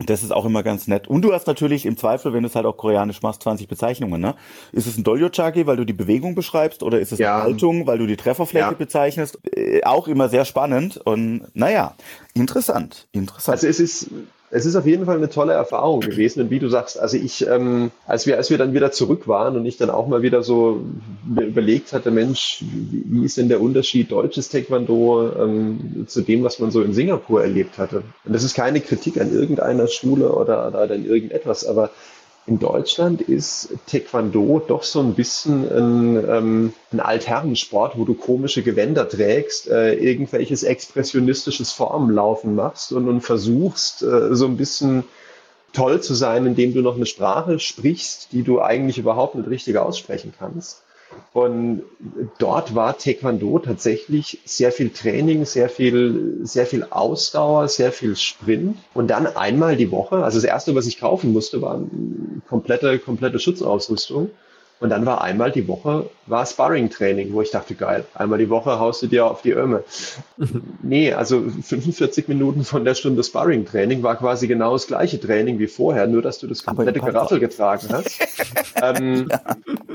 das 0.06 0.24
ist 0.24 0.32
auch 0.32 0.46
immer 0.46 0.64
ganz 0.64 0.88
nett. 0.88 1.08
Und 1.08 1.24
du 1.24 1.34
hast 1.34 1.46
natürlich 1.48 1.86
im 1.86 1.98
Zweifel, 1.98 2.32
wenn 2.32 2.44
du 2.44 2.50
es 2.50 2.56
halt 2.56 2.66
auch 2.66 2.78
koreanisch 2.78 3.22
machst, 3.22 3.44
20 3.44 3.68
Bezeichnungen, 3.68 4.22
ne? 4.22 4.36
Ist 4.72 4.88
es 4.88 4.98
ein 4.98 5.04
Dolyochagi, 5.04 5.68
weil 5.68 5.76
du 5.76 5.86
die 5.86 5.94
Bewegung 5.94 6.36
beschreibst, 6.36 6.84
oder 6.84 7.00
ist 7.00 7.12
es 7.12 7.20
ja. 7.20 7.36
eine 7.36 7.44
Haltung, 7.44 7.86
weil 7.86 7.98
du 7.98 8.08
die 8.08 8.16
Trefferfläche 8.16 8.66
ja. 8.66 8.72
bezeichnest? 8.72 9.40
Äh, 9.56 9.84
auch 9.84 10.08
immer 10.08 10.30
sehr 10.30 10.46
spannend 10.46 10.98
und 10.98 11.48
naja, 11.54 11.96
interessant, 12.34 13.08
interessant. 13.12 13.58
Also 13.58 13.68
es 13.68 13.80
ist 13.80 14.10
es 14.52 14.66
ist 14.66 14.76
auf 14.76 14.86
jeden 14.86 15.06
Fall 15.06 15.18
eine 15.18 15.30
tolle 15.30 15.54
Erfahrung 15.54 16.00
gewesen. 16.00 16.42
Und 16.42 16.50
wie 16.50 16.60
du 16.60 16.70
sagst, 16.70 17.00
also 17.00 17.18
ich, 17.18 17.46
ähm, 17.48 17.92
als 18.08 18.26
wir, 18.26 18.38
als 18.38 18.50
wir 18.50 18.58
dann 18.58 18.74
wieder 18.74 18.92
zurück 18.92 19.28
waren 19.28 19.56
und 19.56 19.66
ich 19.66 19.78
dann 19.78 19.90
auch 19.90 20.08
mal 20.08 20.22
wieder 20.22 20.44
so 20.44 20.82
überlegt 21.28 21.94
hatte, 21.94 22.12
Mensch, 22.12 22.64
wie, 22.72 23.24
ist 23.24 23.38
denn 23.38 23.50
der 23.50 23.62
Unterschied 23.62 24.12
deutsches 24.12 24.50
Taekwondo 24.50 25.32
ähm, 25.38 26.06
zu 26.08 26.22
dem, 26.22 26.44
was 26.44 26.60
man 26.60 26.72
so 26.72 26.82
in 26.82 26.94
Singapur 26.94 27.44
erlebt 27.44 27.78
hatte? 27.78 28.04
Und 28.26 28.34
das 28.34 28.44
ist 28.44 28.56
keine 28.56 28.82
Kritik 28.82 29.20
an 29.22 29.32
irgendeiner 29.32 29.88
Schule 29.88 30.32
oder, 30.32 30.68
oder 30.68 30.82
an 30.82 31.06
irgendetwas, 31.06 31.66
aber 31.66 31.92
in 32.50 32.58
Deutschland 32.58 33.22
ist 33.22 33.70
Taekwondo 33.86 34.60
doch 34.68 34.82
so 34.82 35.00
ein 35.02 35.14
bisschen 35.14 35.70
ein, 35.70 36.28
ähm, 36.28 36.74
ein 36.92 37.00
Altherrensport, 37.00 37.96
wo 37.96 38.06
du 38.06 38.16
komische 38.16 38.64
Gewänder 38.64 39.08
trägst, 39.08 39.70
äh, 39.70 39.94
irgendwelches 39.94 40.64
expressionistisches 40.64 41.72
Formenlaufen 41.72 42.56
machst 42.56 42.92
und, 42.92 43.08
und 43.08 43.22
versuchst 43.22 44.02
äh, 44.02 44.36
so 44.36 44.48
ein 44.48 44.58
bisschen 44.58 45.04
toll 45.74 46.02
zu 46.02 46.16
sein, 46.16 46.48
indem 46.48 46.74
du 46.74 46.82
noch 46.82 46.96
eine 46.96 47.06
Sprache 47.06 47.60
sprichst, 47.60 48.32
die 48.32 48.42
du 48.42 48.60
eigentlich 48.60 48.98
überhaupt 48.98 49.36
nicht 49.36 49.48
richtig 49.48 49.78
aussprechen 49.78 50.34
kannst. 50.38 50.82
Und 51.34 51.84
dort 52.38 52.76
war 52.76 52.98
Taekwondo 52.98 53.60
tatsächlich 53.60 54.40
sehr 54.46 54.72
viel 54.72 54.90
Training, 54.90 55.46
sehr 55.46 55.70
viel, 55.70 56.40
sehr 56.44 56.66
viel 56.66 56.86
Ausdauer, 56.90 57.68
sehr 57.68 57.92
viel 57.92 58.16
Sprint. 58.16 58.78
Und 58.94 59.08
dann 59.10 59.28
einmal 59.28 59.76
die 59.76 59.92
Woche, 59.92 60.24
also 60.24 60.38
das 60.38 60.46
erste, 60.46 60.76
was 60.76 60.88
ich 60.88 61.00
kaufen 61.00 61.34
musste, 61.34 61.62
war 61.62 61.76
eine 61.76 62.42
komplette, 62.48 63.00
komplette 63.00 63.40
Schutzausrüstung. 63.40 64.32
Und 64.80 64.90
dann 64.92 65.06
war 65.06 65.22
einmal 65.22 65.52
die 65.52 65.68
Woche 65.68 66.10
war 66.26 66.46
Sparring-Training, 66.46 67.34
wo 67.34 67.42
ich 67.42 67.52
dachte, 67.52 67.76
geil, 67.76 68.06
einmal 68.14 68.40
die 68.40 68.50
Woche 68.50 68.80
haust 68.80 69.02
du 69.02 69.08
dir 69.08 69.26
auf 69.26 69.42
die 69.42 69.52
Öme. 69.52 69.84
nee, 70.82 71.12
also 71.12 71.42
45 71.42 72.30
Minuten 72.30 72.64
von 72.64 72.86
der 72.86 72.96
Stunde 72.96 73.24
Sparring-Training 73.24 74.04
war 74.04 74.16
quasi 74.16 74.48
genau 74.48 74.74
das 74.74 74.88
gleiche 74.88 75.20
Training 75.20 75.60
wie 75.60 75.68
vorher, 75.68 76.08
nur 76.08 76.22
dass 76.22 76.40
du 76.40 76.48
das 76.48 76.64
komplette 76.64 77.02
Geraffel 77.02 77.40
getragen 77.40 77.88
hast. 77.92 78.20
ähm, 78.82 79.28
ja. 79.30 79.42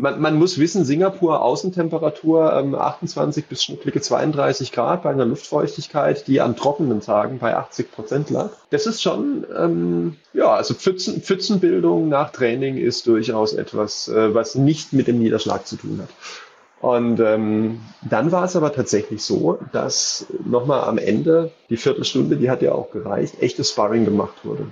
Man, 0.04 0.20
man, 0.20 0.38
muss 0.38 0.58
wissen, 0.58 0.84
Singapur 0.84 1.40
Außentemperatur 1.40 2.52
ähm, 2.52 2.74
28 2.74 3.46
bis 3.46 3.64
schnucklige 3.64 4.02
32 4.02 4.70
Grad 4.70 5.02
bei 5.02 5.10
einer 5.10 5.24
Luftfeuchtigkeit, 5.24 6.26
die 6.26 6.42
an 6.42 6.56
trockenen 6.56 7.00
Tagen 7.00 7.38
bei 7.38 7.56
80 7.56 7.90
Prozent 7.90 8.28
lag. 8.28 8.50
Das 8.68 8.86
ist 8.86 9.00
schon, 9.00 9.46
ähm, 9.58 10.16
ja, 10.34 10.54
also 10.54 10.74
Pfützen, 10.74 11.22
Pfützenbildung 11.22 12.10
nach 12.10 12.32
Training 12.32 12.76
ist 12.76 13.06
durchaus 13.06 13.54
etwas, 13.54 14.08
äh, 14.08 14.34
was 14.34 14.56
nicht 14.56 14.92
mit 14.92 15.06
dem 15.06 15.18
Niederschlag 15.18 15.66
zu 15.66 15.76
tun 15.76 16.00
hat. 16.02 16.10
Und 16.82 17.18
ähm, 17.20 17.80
dann 18.02 18.30
war 18.30 18.44
es 18.44 18.56
aber 18.56 18.74
tatsächlich 18.74 19.24
so, 19.24 19.58
dass 19.72 20.26
nochmal 20.44 20.84
am 20.84 20.98
Ende, 20.98 21.50
die 21.70 21.78
Viertelstunde, 21.78 22.36
die 22.36 22.50
hat 22.50 22.60
ja 22.60 22.72
auch 22.72 22.90
gereicht, 22.90 23.40
echtes 23.40 23.70
Sparring 23.70 24.04
gemacht 24.04 24.44
wurde. 24.44 24.66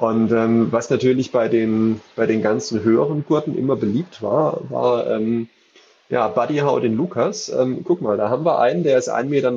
Und 0.00 0.32
ähm, 0.32 0.72
was 0.72 0.88
natürlich 0.88 1.30
bei 1.30 1.48
den, 1.48 2.00
bei 2.16 2.26
den 2.26 2.40
ganzen 2.40 2.82
höheren 2.82 3.24
Gurten 3.26 3.56
immer 3.56 3.76
beliebt 3.76 4.22
war, 4.22 4.60
war, 4.70 5.06
ähm, 5.10 5.48
ja, 6.08 6.26
Buddy 6.26 6.58
Hau 6.58 6.80
den 6.80 6.96
Lukas. 6.96 7.50
Ähm, 7.50 7.84
guck 7.84 8.00
mal, 8.00 8.16
da 8.16 8.30
haben 8.30 8.44
wir 8.44 8.58
einen, 8.58 8.82
der 8.82 8.98
ist 8.98 9.12
1,90 9.12 9.24
Meter 9.28 9.52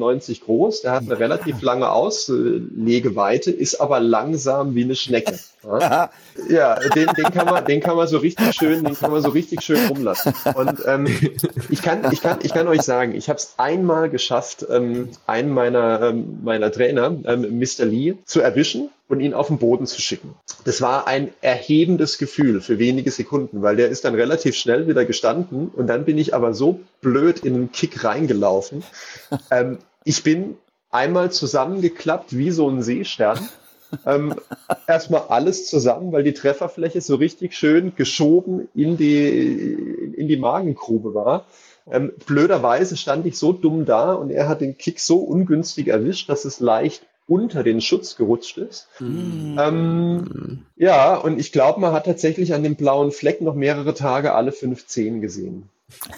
groß, 0.46 0.82
der 0.82 0.92
hat 0.92 1.04
eine 1.04 1.18
relativ 1.18 1.62
lange 1.64 1.90
Auslegeweite, 1.90 3.52
ist 3.52 3.82
aber 3.82 4.02
langsam 4.02 4.76
wie 4.76 4.84
eine 4.84 4.96
Schnecke. 4.96 5.40
Ja, 5.64 6.10
ja 6.50 6.76
den, 6.90 7.08
den, 7.08 7.26
kann 7.32 7.48
man, 7.48 7.66
den 7.66 7.80
kann 7.80 7.96
man 7.96 8.08
so 8.08 8.18
richtig 8.18 8.54
schön, 8.54 8.84
den 8.84 8.96
kann 8.96 9.12
man 9.12 9.22
so 9.22 9.30
richtig 9.30 9.62
schön 9.62 9.88
rumlassen. 9.88 10.34
Und 10.54 10.78
ähm, 10.86 11.08
ich, 11.70 11.82
kann, 11.82 12.02
ich, 12.12 12.22
kann, 12.22 12.40
ich 12.44 12.54
kann 12.54 12.68
euch 12.68 12.82
sagen, 12.82 13.16
ich 13.16 13.30
habe 13.30 13.38
es 13.38 13.56
einmal 13.58 14.10
geschafft, 14.10 14.66
ähm, 14.70 15.10
einen 15.26 15.52
meiner, 15.52 16.02
ähm, 16.02 16.40
meiner 16.44 16.72
Trainer, 16.72 17.16
ähm, 17.26 17.60
Mr. 17.60 17.86
Lee, 17.86 18.16
zu 18.26 18.42
erwischen 18.42 18.90
und 19.08 19.20
ihn 19.20 19.34
auf 19.34 19.48
den 19.48 19.58
Boden 19.58 19.86
zu 19.86 20.02
schicken. 20.02 20.36
Das 20.66 20.82
war 20.82 21.08
ein 21.08 21.32
erhebendes 21.42 22.18
Gefühl 22.18 22.62
für 22.62 22.80
wenige 22.80 23.12
Sekunden, 23.12 23.62
weil 23.62 23.76
der 23.76 23.90
ist 23.90 24.06
dann 24.06 24.16
relativ 24.16 24.56
schnell 24.56 24.88
wieder 24.88 25.06
gestanden 25.06 25.70
und 25.70 25.88
dann 25.88 26.06
bin 26.06 26.18
ich 26.18 26.34
aber 26.34 26.54
so 26.54 26.80
blöd 27.02 27.40
in 27.40 27.54
den 27.54 27.72
Kick 27.72 28.04
reingelaufen. 28.04 28.84
Ähm, 29.52 29.80
ich 30.04 30.24
bin 30.24 30.58
einmal 30.90 31.32
zusammengeklappt 31.32 32.38
wie 32.38 32.52
so 32.52 32.70
ein 32.70 32.82
Seestern. 32.82 33.40
ähm, 34.06 34.36
erstmal 34.88 35.24
alles 35.30 35.68
zusammen, 35.68 36.12
weil 36.12 36.24
die 36.24 36.34
Trefferfläche 36.34 37.02
so 37.02 37.16
richtig 37.16 37.56
schön 37.56 37.96
geschoben 37.96 38.68
in 38.74 38.98
die, 38.98 40.14
in 40.16 40.28
die 40.28 40.38
Magengrube 40.38 41.14
war. 41.14 41.46
Ähm, 41.92 42.14
blöderweise 42.26 42.96
stand 42.96 43.26
ich 43.26 43.38
so 43.38 43.52
dumm 43.52 43.86
da 43.86 44.14
und 44.14 44.30
er 44.30 44.48
hat 44.48 44.62
den 44.62 44.78
Kick 44.78 45.00
so 45.00 45.18
ungünstig 45.18 45.88
erwischt, 45.88 46.30
dass 46.30 46.46
es 46.46 46.60
leicht 46.60 47.06
unter 47.28 47.64
den 47.64 47.82
Schutz 47.82 48.16
gerutscht 48.16 48.58
ist. 48.58 48.88
Mm. 49.00 49.58
Ähm, 49.60 50.66
ja, 50.76 51.16
und 51.16 51.40
ich 51.40 51.52
glaube, 51.52 51.80
man 51.80 51.94
hat 51.94 52.06
tatsächlich 52.06 52.54
an 52.54 52.64
dem 52.64 52.76
blauen 52.76 53.12
Fleck 53.12 53.42
noch 53.42 53.56
mehrere 53.56 53.94
Tage 53.94 54.34
alle 54.34 54.52
fünf 54.52 54.88
Zehen 54.88 55.22
gesehen. 55.22 55.70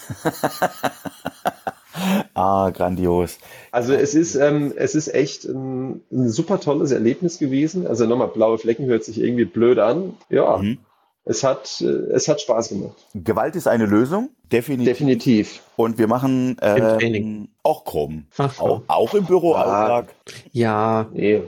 ah, 2.34 2.70
grandios. 2.70 3.38
Also 3.72 3.94
es 3.94 4.15
ist, 4.15 4.36
ähm, 4.36 4.74
es 4.76 4.96
ist 4.96 5.13
echt 5.13 5.46
ein, 5.46 6.02
ein, 6.12 6.30
super 6.30 6.60
tolles 6.60 6.91
Erlebnis 6.91 7.39
gewesen. 7.39 7.88
Also 7.88 8.06
nochmal, 8.06 8.30
blaue 8.30 8.58
Flecken 8.58 8.86
hört 8.86 9.04
sich 9.04 9.20
irgendwie 9.20 9.46
blöd 9.46 9.80
an. 9.80 10.13
Ja, 10.30 10.58
mhm 10.58 10.80
es 11.26 11.44
hat, 11.44 11.82
äh, 11.82 11.86
es 11.86 12.28
hat 12.28 12.40
Spaß 12.40 12.70
gemacht. 12.70 12.96
Gewalt 13.14 13.56
ist 13.56 13.68
eine 13.68 13.86
Lösung, 13.86 14.30
definitiv. 14.52 14.94
Definitiv. 14.94 15.62
Und 15.76 15.98
wir 15.98 16.08
machen 16.08 16.58
äh, 16.60 17.48
auch 17.64 17.84
Krumm. 17.84 18.26
Auch, 18.38 18.82
auch 18.88 19.14
im 19.14 19.26
Büroalltag. 19.26 20.14
Ja, 20.52 21.08
nee. 21.12 21.42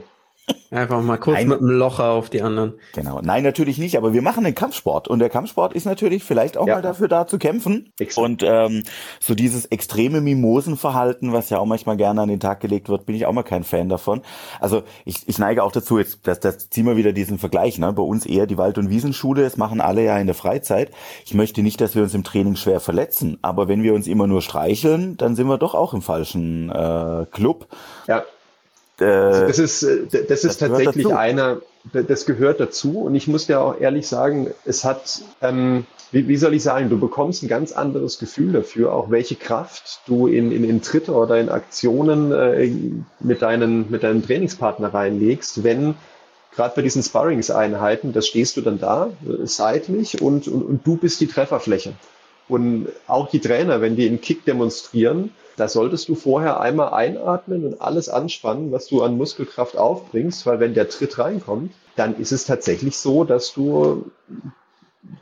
Einfach 0.70 1.00
mal 1.00 1.16
kurz 1.16 1.38
Nein. 1.38 1.48
mit 1.48 1.60
dem 1.60 1.70
Loch 1.70 1.98
auf 1.98 2.28
die 2.28 2.42
anderen. 2.42 2.74
Genau. 2.94 3.20
Nein, 3.22 3.42
natürlich 3.42 3.78
nicht, 3.78 3.96
aber 3.96 4.12
wir 4.12 4.20
machen 4.20 4.44
den 4.44 4.54
Kampfsport 4.54 5.08
und 5.08 5.18
der 5.18 5.30
Kampfsport 5.30 5.72
ist 5.72 5.86
natürlich 5.86 6.24
vielleicht 6.24 6.58
auch 6.58 6.66
ja. 6.66 6.74
mal 6.74 6.82
dafür 6.82 7.08
da 7.08 7.26
zu 7.26 7.38
kämpfen. 7.38 7.90
Exakt. 7.98 8.22
Und 8.22 8.42
ähm, 8.46 8.82
so 9.18 9.34
dieses 9.34 9.64
extreme 9.66 10.20
Mimosenverhalten, 10.20 11.32
was 11.32 11.48
ja 11.48 11.58
auch 11.58 11.64
manchmal 11.64 11.96
gerne 11.96 12.20
an 12.20 12.28
den 12.28 12.40
Tag 12.40 12.60
gelegt 12.60 12.90
wird, 12.90 13.06
bin 13.06 13.16
ich 13.16 13.24
auch 13.24 13.32
mal 13.32 13.44
kein 13.44 13.64
Fan 13.64 13.88
davon. 13.88 14.20
Also 14.60 14.82
ich, 15.06 15.26
ich 15.26 15.38
neige 15.38 15.62
auch 15.62 15.72
dazu, 15.72 15.98
jetzt 15.98 16.20
das, 16.24 16.40
das 16.40 16.68
ziehen 16.68 16.84
wir 16.84 16.98
wieder 16.98 17.12
diesen 17.12 17.38
Vergleich, 17.38 17.78
ne? 17.78 17.92
Bei 17.94 18.02
uns 18.02 18.26
eher 18.26 18.46
die 18.46 18.58
Wald- 18.58 18.76
und 18.76 18.90
Wiesenschule, 18.90 19.42
das 19.42 19.56
machen 19.56 19.80
alle 19.80 20.04
ja 20.04 20.18
in 20.18 20.26
der 20.26 20.34
Freizeit. 20.34 20.90
Ich 21.24 21.32
möchte 21.32 21.62
nicht, 21.62 21.80
dass 21.80 21.94
wir 21.94 22.02
uns 22.02 22.14
im 22.14 22.24
Training 22.24 22.56
schwer 22.56 22.80
verletzen, 22.80 23.38
aber 23.40 23.68
wenn 23.68 23.82
wir 23.82 23.94
uns 23.94 24.06
immer 24.06 24.26
nur 24.26 24.42
streicheln, 24.42 25.16
dann 25.16 25.34
sind 25.34 25.46
wir 25.46 25.56
doch 25.56 25.74
auch 25.74 25.94
im 25.94 26.02
falschen 26.02 26.70
äh, 26.70 27.24
Club. 27.30 27.68
Ja. 28.06 28.22
Äh, 29.00 29.04
also 29.04 29.46
das 29.46 29.58
ist, 29.58 29.82
das 29.82 30.44
ist 30.44 30.44
das 30.44 30.58
tatsächlich 30.58 31.06
einer, 31.06 31.60
das 31.92 32.26
gehört 32.26 32.60
dazu. 32.60 33.00
Und 33.00 33.14
ich 33.14 33.28
muss 33.28 33.46
dir 33.46 33.60
auch 33.60 33.80
ehrlich 33.80 34.06
sagen, 34.06 34.50
es 34.64 34.84
hat, 34.84 35.22
ähm, 35.40 35.86
wie, 36.12 36.28
wie 36.28 36.36
soll 36.36 36.54
ich 36.54 36.62
sagen, 36.62 36.88
du 36.90 36.98
bekommst 36.98 37.42
ein 37.42 37.48
ganz 37.48 37.72
anderes 37.72 38.18
Gefühl 38.18 38.52
dafür, 38.52 38.92
auch 38.92 39.10
welche 39.10 39.36
Kraft 39.36 40.00
du 40.06 40.26
in, 40.26 40.52
in, 40.52 40.64
in 40.64 40.82
Tritte 40.82 41.12
oder 41.12 41.38
in 41.38 41.48
Aktionen 41.48 42.32
äh, 42.32 42.70
mit, 43.20 43.42
deinen, 43.42 43.90
mit 43.90 44.02
deinem 44.02 44.24
Trainingspartner 44.24 44.92
reinlegst, 44.92 45.64
wenn 45.64 45.94
gerade 46.54 46.74
bei 46.74 46.82
diesen 46.82 47.02
Sparringseinheiten, 47.02 48.12
da 48.12 48.20
stehst 48.20 48.56
du 48.56 48.62
dann 48.62 48.78
da, 48.78 49.10
äh, 49.26 49.46
seitlich 49.46 50.20
und, 50.20 50.48
und, 50.48 50.62
und 50.62 50.86
du 50.86 50.96
bist 50.96 51.20
die 51.20 51.26
Trefferfläche. 51.26 51.92
Und 52.48 52.88
auch 53.06 53.28
die 53.28 53.40
Trainer, 53.40 53.80
wenn 53.82 53.94
die 53.94 54.08
einen 54.08 54.22
Kick 54.22 54.44
demonstrieren, 54.46 55.32
da 55.58 55.68
solltest 55.68 56.08
du 56.08 56.14
vorher 56.14 56.60
einmal 56.60 56.92
einatmen 56.92 57.64
und 57.64 57.80
alles 57.80 58.08
anspannen, 58.08 58.72
was 58.72 58.86
du 58.86 59.02
an 59.02 59.16
Muskelkraft 59.16 59.76
aufbringst, 59.76 60.46
weil 60.46 60.60
wenn 60.60 60.74
der 60.74 60.88
Tritt 60.88 61.18
reinkommt, 61.18 61.72
dann 61.96 62.16
ist 62.16 62.32
es 62.32 62.44
tatsächlich 62.44 62.96
so, 62.96 63.24
dass 63.24 63.52
du 63.52 64.10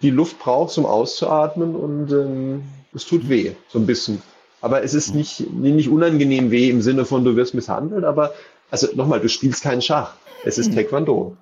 die 0.02 0.10
Luft 0.10 0.38
brauchst, 0.38 0.76
um 0.78 0.86
auszuatmen 0.86 1.74
und 1.74 2.12
ähm, 2.12 2.62
es 2.94 3.06
tut 3.06 3.28
weh, 3.28 3.52
so 3.68 3.78
ein 3.78 3.86
bisschen. 3.86 4.22
Aber 4.60 4.82
es 4.82 4.94
ist 4.94 5.14
nicht, 5.14 5.50
nicht 5.52 5.88
unangenehm 5.88 6.50
weh 6.50 6.70
im 6.70 6.82
Sinne 6.82 7.04
von, 7.04 7.24
du 7.24 7.36
wirst 7.36 7.54
misshandelt, 7.54 8.04
aber 8.04 8.32
also 8.70 8.88
nochmal, 8.94 9.20
du 9.20 9.28
spielst 9.28 9.62
keinen 9.62 9.82
Schach. 9.82 10.14
Es 10.44 10.58
ist 10.58 10.74
Taekwondo. 10.74 11.36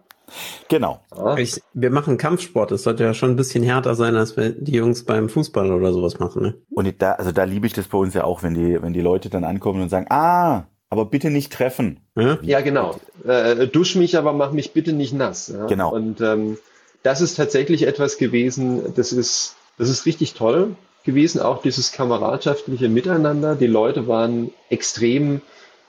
Genau. 0.68 1.00
Ich, 1.36 1.60
wir 1.72 1.90
machen 1.90 2.16
Kampfsport. 2.16 2.72
Es 2.72 2.82
sollte 2.82 3.04
ja 3.04 3.14
schon 3.14 3.30
ein 3.30 3.36
bisschen 3.36 3.62
härter 3.62 3.94
sein, 3.94 4.16
als 4.16 4.36
wenn 4.36 4.64
die 4.64 4.72
Jungs 4.72 5.04
beim 5.04 5.28
Fußball 5.28 5.70
oder 5.72 5.92
sowas 5.92 6.18
machen. 6.18 6.42
Ne? 6.42 6.54
Und 6.70 7.02
da, 7.02 7.12
also 7.12 7.32
da 7.32 7.44
liebe 7.44 7.66
ich 7.66 7.72
das 7.72 7.88
bei 7.88 7.98
uns 7.98 8.14
ja 8.14 8.24
auch, 8.24 8.42
wenn 8.42 8.54
die, 8.54 8.80
wenn 8.82 8.92
die 8.92 9.00
Leute 9.00 9.30
dann 9.30 9.44
ankommen 9.44 9.82
und 9.82 9.90
sagen, 9.90 10.06
ah, 10.10 10.64
aber 10.90 11.06
bitte 11.06 11.30
nicht 11.30 11.52
treffen. 11.52 12.00
Ja, 12.16 12.38
ja 12.42 12.60
genau. 12.60 12.96
Äh, 13.26 13.66
dusch 13.66 13.96
mich, 13.96 14.16
aber 14.16 14.32
mach 14.32 14.52
mich 14.52 14.72
bitte 14.72 14.92
nicht 14.92 15.12
nass. 15.12 15.48
Ja? 15.48 15.66
Genau. 15.66 15.92
Und 15.92 16.20
ähm, 16.20 16.56
das 17.02 17.20
ist 17.20 17.34
tatsächlich 17.34 17.86
etwas 17.86 18.16
gewesen, 18.16 18.94
das 18.94 19.12
ist, 19.12 19.56
das 19.76 19.88
ist 19.88 20.06
richtig 20.06 20.34
toll 20.34 20.76
gewesen, 21.04 21.40
auch 21.40 21.60
dieses 21.60 21.92
kameradschaftliche 21.92 22.88
Miteinander. 22.88 23.56
Die 23.56 23.66
Leute 23.66 24.08
waren 24.08 24.50
extrem 24.70 25.42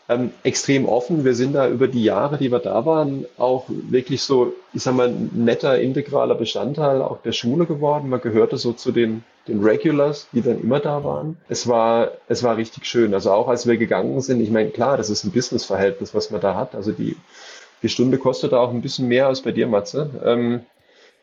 ähm, 0.08 0.32
extrem 0.44 0.88
offen. 0.88 1.26
Wir 1.26 1.34
sind 1.34 1.54
da 1.54 1.68
über 1.68 1.88
die 1.88 2.04
Jahre, 2.04 2.38
die 2.38 2.52
wir 2.52 2.60
da 2.60 2.86
waren, 2.86 3.26
auch 3.38 3.66
wirklich 3.68 4.22
so, 4.22 4.54
ich 4.74 4.84
sag 4.84 4.96
mal, 4.96 5.10
netter, 5.10 5.80
integraler 5.80 6.36
Bestandteil 6.36 7.02
auch 7.02 7.22
der 7.22 7.32
Schule 7.32 7.66
geworden. 7.66 8.10
Man 8.10 8.22
gehörte 8.22 8.58
so 8.58 8.74
zu 8.74 8.92
den, 8.92 9.24
den 9.48 9.64
Regulars, 9.64 10.28
die 10.32 10.42
dann 10.42 10.62
immer 10.62 10.80
da 10.80 11.04
waren. 11.04 11.38
Es 11.50 11.68
war, 11.68 12.12
es 12.28 12.44
war 12.44 12.58
richtig 12.58 12.86
schön. 12.86 13.14
Also 13.14 13.32
auch 13.32 13.48
als 13.48 13.68
wir 13.68 13.78
gegangen 13.78 14.22
sind, 14.22 14.42
ich 14.42 14.52
meine, 14.52 14.70
klar, 14.70 14.98
das 14.98 15.10
ist 15.10 15.24
ein 15.24 15.32
Businessverhältnis, 15.32 16.14
was 16.14 16.30
man 16.30 16.42
da 16.42 16.56
hat. 16.56 16.76
Also 16.76 16.92
die, 16.92 17.16
die 17.82 17.90
Stunde 17.90 18.18
kostet 18.18 18.52
da 18.52 18.60
auch 18.60 18.72
ein 18.72 18.82
bisschen 18.82 19.08
mehr 19.08 19.28
als 19.28 19.42
bei 19.42 19.52
dir, 19.52 19.68
Matze. 19.68 20.12
Ähm, 20.24 20.62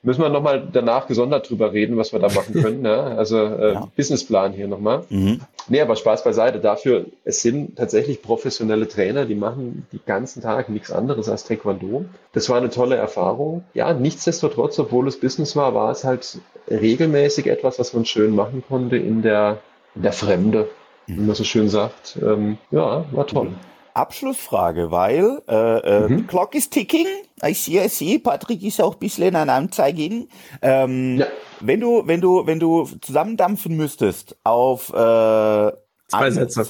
Müssen 0.04 0.20
wir 0.20 0.28
nochmal 0.30 0.66
danach 0.72 1.06
gesondert 1.06 1.48
drüber 1.48 1.72
reden, 1.72 1.96
was 1.96 2.12
wir 2.12 2.18
da 2.18 2.28
machen 2.28 2.54
können. 2.62 2.82
ne? 2.82 2.96
Also 3.16 3.38
äh, 3.38 3.74
ja. 3.74 3.88
Businessplan 3.96 4.52
hier 4.52 4.66
nochmal. 4.66 5.04
Mhm. 5.10 5.40
Nee, 5.68 5.80
aber 5.80 5.94
Spaß 5.94 6.24
beiseite. 6.24 6.58
Dafür, 6.58 7.06
es 7.24 7.40
sind 7.40 7.76
tatsächlich 7.76 8.20
professionelle 8.20 8.88
Trainer, 8.88 9.26
die 9.26 9.36
machen 9.36 9.86
die 9.92 10.00
ganzen 10.04 10.42
Tag 10.42 10.68
nichts 10.70 10.90
anderes 10.90 11.28
als 11.28 11.44
Taekwondo. 11.44 12.04
Das 12.32 12.48
war 12.48 12.56
eine 12.56 12.70
tolle 12.70 12.96
Erfahrung. 12.96 13.62
Ja, 13.74 13.92
nichtsdestotrotz, 13.92 14.76
obwohl 14.80 15.06
es 15.06 15.20
Business 15.20 15.54
war, 15.54 15.72
war 15.74 15.92
es 15.92 16.02
halt 16.02 16.38
regelmäßig 16.68 17.46
etwas, 17.46 17.78
was 17.78 17.92
man 17.92 18.04
schön 18.04 18.34
machen 18.34 18.64
konnte 18.68 18.96
in 18.96 19.22
der, 19.22 19.58
in 19.94 20.02
der 20.02 20.12
Fremde, 20.12 20.68
wie 21.06 21.20
man 21.20 21.36
so 21.36 21.44
schön 21.44 21.68
sagt. 21.68 22.18
Ähm, 22.20 22.58
ja, 22.72 23.04
war 23.12 23.26
toll. 23.28 23.50
Mhm. 23.50 23.71
Abschlussfrage, 23.94 24.90
weil 24.90 25.42
äh, 25.48 25.78
äh, 25.78 26.08
mhm. 26.08 26.26
Clock 26.26 26.54
is 26.54 26.70
ticking. 26.70 27.06
Ich 27.44 27.62
sehe, 27.62 27.84
ich 27.84 27.92
sehe, 27.92 28.18
Patrick 28.18 28.62
ist 28.62 28.80
auch 28.80 28.94
ein 28.94 28.98
bisschen 28.98 29.36
an 29.36 29.50
Anzeigen. 29.50 30.28
Ähm, 30.60 31.18
ja. 31.18 31.26
Wenn 31.60 31.80
du, 31.80 32.06
wenn 32.06 32.20
du, 32.20 32.46
wenn 32.46 32.60
du 32.60 32.86
zusammendampfen 33.00 33.76
müsstest 33.76 34.36
auf 34.44 34.90
äh, 34.90 35.72
zwei 36.08 36.30
Sätze. 36.30 36.66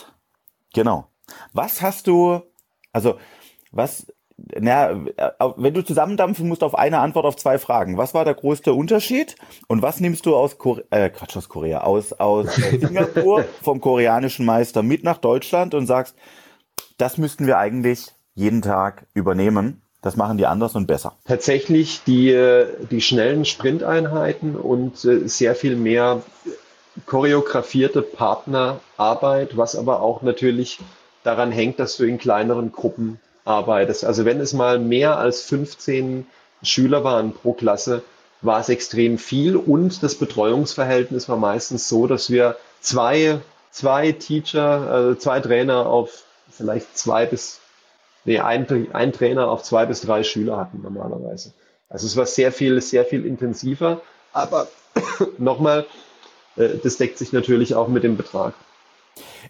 Genau. 0.74 1.08
Was 1.52 1.82
hast 1.82 2.06
du? 2.06 2.42
Also 2.92 3.16
was? 3.70 4.06
Na, 4.58 5.04
wenn 5.56 5.74
du 5.74 5.84
zusammendampfen 5.84 6.48
musst 6.48 6.64
auf 6.64 6.74
eine 6.74 6.98
Antwort 6.98 7.26
auf 7.26 7.36
zwei 7.36 7.58
Fragen, 7.58 7.96
was 7.96 8.12
war 8.12 8.24
der 8.24 8.34
größte 8.34 8.72
Unterschied 8.72 9.36
und 9.68 9.82
was 9.82 10.00
nimmst 10.00 10.26
du 10.26 10.34
aus 10.34 10.58
Korea, 10.58 10.84
äh, 10.90 11.10
Quatsch, 11.10 11.36
aus 11.36 11.48
Korea, 11.48 11.82
aus, 11.82 12.12
aus 12.14 12.52
Singapur 12.56 13.44
vom 13.62 13.80
koreanischen 13.80 14.44
Meister 14.44 14.82
mit 14.82 15.04
nach 15.04 15.18
Deutschland 15.18 15.74
und 15.74 15.86
sagst, 15.86 16.16
das 17.02 17.18
müssten 17.18 17.48
wir 17.48 17.58
eigentlich 17.58 18.12
jeden 18.36 18.62
Tag 18.62 19.06
übernehmen. 19.12 19.82
Das 20.02 20.14
machen 20.14 20.38
die 20.38 20.46
anders 20.46 20.76
und 20.76 20.86
besser. 20.86 21.16
Tatsächlich 21.26 22.02
die, 22.06 22.64
die 22.92 23.00
schnellen 23.00 23.44
Sprinteinheiten 23.44 24.54
und 24.54 25.04
äh, 25.04 25.26
sehr 25.28 25.56
viel 25.56 25.74
mehr 25.74 26.22
choreografierte 27.06 28.02
Partnerarbeit, 28.02 29.56
was 29.56 29.74
aber 29.74 30.00
auch 30.00 30.22
natürlich 30.22 30.78
daran 31.24 31.50
hängt, 31.50 31.80
dass 31.80 31.96
du 31.96 32.04
in 32.04 32.18
kleineren 32.18 32.70
Gruppen 32.70 33.18
arbeitest. 33.44 34.04
Also 34.04 34.24
wenn 34.24 34.40
es 34.40 34.52
mal 34.52 34.78
mehr 34.78 35.18
als 35.18 35.42
15 35.42 36.24
Schüler 36.62 37.02
waren 37.02 37.32
pro 37.32 37.52
Klasse, 37.52 38.04
war 38.42 38.60
es 38.60 38.68
extrem 38.68 39.18
viel 39.18 39.56
und 39.56 40.04
das 40.04 40.14
Betreuungsverhältnis 40.14 41.28
war 41.28 41.36
meistens 41.36 41.88
so, 41.88 42.06
dass 42.06 42.30
wir 42.30 42.56
zwei, 42.80 43.40
zwei 43.72 44.12
Teacher, 44.12 44.88
also 44.88 45.14
zwei 45.16 45.40
Trainer 45.40 45.86
auf 45.86 46.24
vielleicht 46.52 46.96
zwei 46.96 47.26
bis, 47.26 47.60
nee, 48.24 48.38
ein, 48.38 48.66
ein 48.92 49.12
Trainer 49.12 49.48
auf 49.48 49.62
zwei 49.62 49.86
bis 49.86 50.02
drei 50.02 50.22
Schüler 50.22 50.56
hatten 50.56 50.82
normalerweise. 50.82 51.52
Also 51.88 52.06
es 52.06 52.16
war 52.16 52.26
sehr 52.26 52.52
viel, 52.52 52.80
sehr 52.80 53.04
viel 53.04 53.26
intensiver. 53.26 54.00
Aber 54.32 54.68
nochmal, 55.38 55.86
äh, 56.56 56.78
das 56.82 56.96
deckt 56.96 57.18
sich 57.18 57.32
natürlich 57.32 57.74
auch 57.74 57.88
mit 57.88 58.04
dem 58.04 58.16
Betrag. 58.16 58.54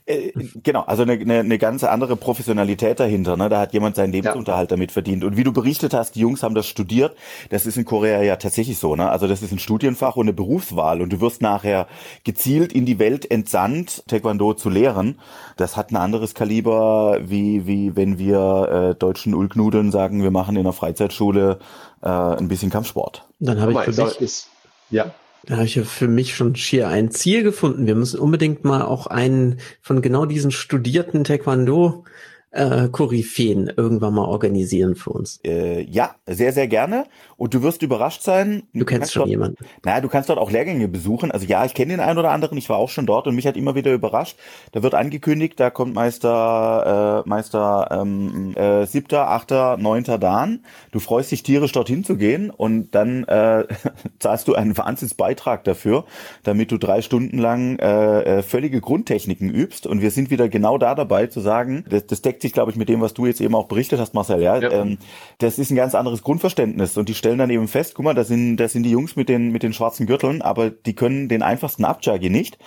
Äh, 0.04 0.32
genau, 0.62 0.82
also 0.82 1.02
eine, 1.02 1.12
eine, 1.12 1.40
eine 1.40 1.58
ganz 1.58 1.84
andere 1.84 2.16
Professionalität 2.16 2.98
dahinter. 2.98 3.36
Ne? 3.36 3.48
Da 3.48 3.60
hat 3.60 3.72
jemand 3.72 3.96
seinen 3.96 4.12
Lebensunterhalt 4.12 4.70
ja. 4.70 4.76
damit 4.76 4.92
verdient. 4.92 5.24
Und 5.24 5.36
wie 5.36 5.44
du 5.44 5.52
berichtet 5.52 5.94
hast, 5.94 6.16
die 6.16 6.20
Jungs 6.20 6.42
haben 6.42 6.54
das 6.54 6.66
studiert. 6.66 7.16
Das 7.50 7.66
ist 7.66 7.76
in 7.76 7.84
Korea 7.84 8.22
ja 8.22 8.36
tatsächlich 8.36 8.78
so. 8.78 8.96
Ne? 8.96 9.08
Also 9.08 9.28
das 9.28 9.42
ist 9.42 9.52
ein 9.52 9.58
Studienfach 9.58 10.16
und 10.16 10.24
eine 10.24 10.32
Berufswahl. 10.32 11.02
Und 11.02 11.12
du 11.12 11.20
wirst 11.20 11.40
nachher 11.40 11.86
gezielt 12.24 12.72
in 12.72 12.84
die 12.84 12.98
Welt 12.98 13.30
entsandt, 13.30 14.04
Taekwondo 14.08 14.54
zu 14.54 14.70
lehren. 14.70 15.18
Das 15.56 15.76
hat 15.76 15.92
ein 15.92 15.96
anderes 15.96 16.34
Kaliber, 16.34 17.18
wie, 17.22 17.66
wie 17.66 17.94
wenn 17.94 18.18
wir 18.18 18.90
äh, 18.90 18.94
deutschen 18.98 19.34
Ulknudeln 19.34 19.92
sagen, 19.92 20.22
wir 20.22 20.30
machen 20.30 20.56
in 20.56 20.64
der 20.64 20.72
Freizeitschule 20.72 21.58
äh, 22.02 22.08
ein 22.08 22.48
bisschen 22.48 22.70
Kampfsport. 22.70 23.24
Dann 23.38 23.60
habe 23.60 23.72
ich 23.72 23.94
für 23.94 24.04
mich, 24.04 24.20
ist, 24.20 24.48
ja. 24.90 25.12
Da 25.44 25.56
habe 25.56 25.64
ich 25.66 25.74
ja 25.74 25.82
für 25.82 26.08
mich 26.08 26.36
schon 26.36 26.54
schier 26.54 26.88
ein 26.88 27.10
Ziel 27.10 27.42
gefunden. 27.42 27.86
Wir 27.86 27.96
müssen 27.96 28.20
unbedingt 28.20 28.64
mal 28.64 28.82
auch 28.82 29.08
einen 29.08 29.58
von 29.80 30.00
genau 30.00 30.24
diesen 30.24 30.52
studierten 30.52 31.24
Taekwondo 31.24 32.04
äh, 32.52 32.88
Koryphäen 32.88 33.72
irgendwann 33.76 34.14
mal 34.14 34.26
organisieren 34.26 34.94
für 34.94 35.10
uns. 35.10 35.40
Äh, 35.44 35.82
ja, 35.82 36.14
sehr, 36.26 36.52
sehr 36.52 36.68
gerne. 36.68 37.04
Und 37.36 37.54
du 37.54 37.62
wirst 37.62 37.82
überrascht 37.82 38.22
sein. 38.22 38.64
Du, 38.72 38.80
du 38.80 38.84
kennst 38.84 39.12
schon 39.12 39.20
dort, 39.20 39.30
jemanden. 39.30 39.64
Naja, 39.84 40.00
du 40.00 40.08
kannst 40.08 40.28
dort 40.28 40.38
auch 40.38 40.50
Lehrgänge 40.50 40.86
besuchen. 40.86 41.30
Also 41.30 41.46
ja, 41.46 41.64
ich 41.64 41.74
kenne 41.74 41.94
den 41.94 42.00
einen 42.00 42.18
oder 42.18 42.30
anderen. 42.30 42.58
Ich 42.58 42.68
war 42.68 42.76
auch 42.76 42.90
schon 42.90 43.06
dort 43.06 43.26
und 43.26 43.34
mich 43.34 43.46
hat 43.46 43.56
immer 43.56 43.74
wieder 43.74 43.92
überrascht. 43.92 44.36
Da 44.72 44.82
wird 44.82 44.94
angekündigt, 44.94 45.58
da 45.58 45.70
kommt 45.70 45.94
Meister, 45.94 47.24
äh, 47.24 47.28
Meister 47.28 47.88
ähm, 47.90 48.54
äh, 48.54 48.86
siebter, 48.86 49.30
achter, 49.30 49.78
neunter 49.78 50.18
Dan. 50.18 50.60
Du 50.90 51.00
freust 51.00 51.32
dich 51.32 51.42
tierisch 51.42 51.72
dorthin 51.72 52.04
zu 52.04 52.16
gehen 52.16 52.50
und 52.50 52.94
dann 52.94 53.24
äh, 53.24 53.64
zahlst 54.18 54.46
du 54.46 54.54
einen 54.54 54.76
Wahnsinnsbeitrag 54.76 55.64
dafür, 55.64 56.04
damit 56.42 56.70
du 56.70 56.76
drei 56.76 57.00
Stunden 57.00 57.38
lang 57.38 57.78
äh, 57.78 58.38
äh, 58.38 58.42
völlige 58.42 58.82
Grundtechniken 58.82 59.48
übst. 59.48 59.86
Und 59.86 60.02
wir 60.02 60.10
sind 60.10 60.30
wieder 60.30 60.50
genau 60.50 60.76
da 60.76 60.94
dabei 60.94 61.28
zu 61.28 61.40
sagen, 61.40 61.84
das, 61.88 62.06
das 62.06 62.20
deckt 62.20 62.41
sich, 62.42 62.52
glaube 62.52 62.70
ich, 62.70 62.76
mit 62.76 62.88
dem, 62.88 63.00
was 63.00 63.14
du 63.14 63.26
jetzt 63.26 63.40
eben 63.40 63.54
auch 63.54 63.66
berichtet 63.66 63.98
hast, 63.98 64.14
Marcel. 64.14 64.42
Ja, 64.42 64.58
ja. 64.58 64.70
Ähm, 64.70 64.98
das 65.38 65.58
ist 65.58 65.70
ein 65.70 65.76
ganz 65.76 65.94
anderes 65.94 66.22
Grundverständnis 66.22 66.96
und 66.98 67.08
die 67.08 67.14
stellen 67.14 67.38
dann 67.38 67.50
eben 67.50 67.68
fest, 67.68 67.94
guck 67.94 68.04
mal, 68.04 68.14
das 68.14 68.28
sind, 68.28 68.58
das 68.58 68.72
sind 68.72 68.82
die 68.82 68.90
Jungs 68.90 69.16
mit 69.16 69.28
den, 69.28 69.50
mit 69.50 69.62
den 69.62 69.72
schwarzen 69.72 70.06
Gürteln, 70.06 70.42
aber 70.42 70.70
die 70.70 70.94
können 70.94 71.28
den 71.28 71.42
einfachsten 71.42 71.84
Abjagi 71.84 72.28
nicht. 72.30 72.58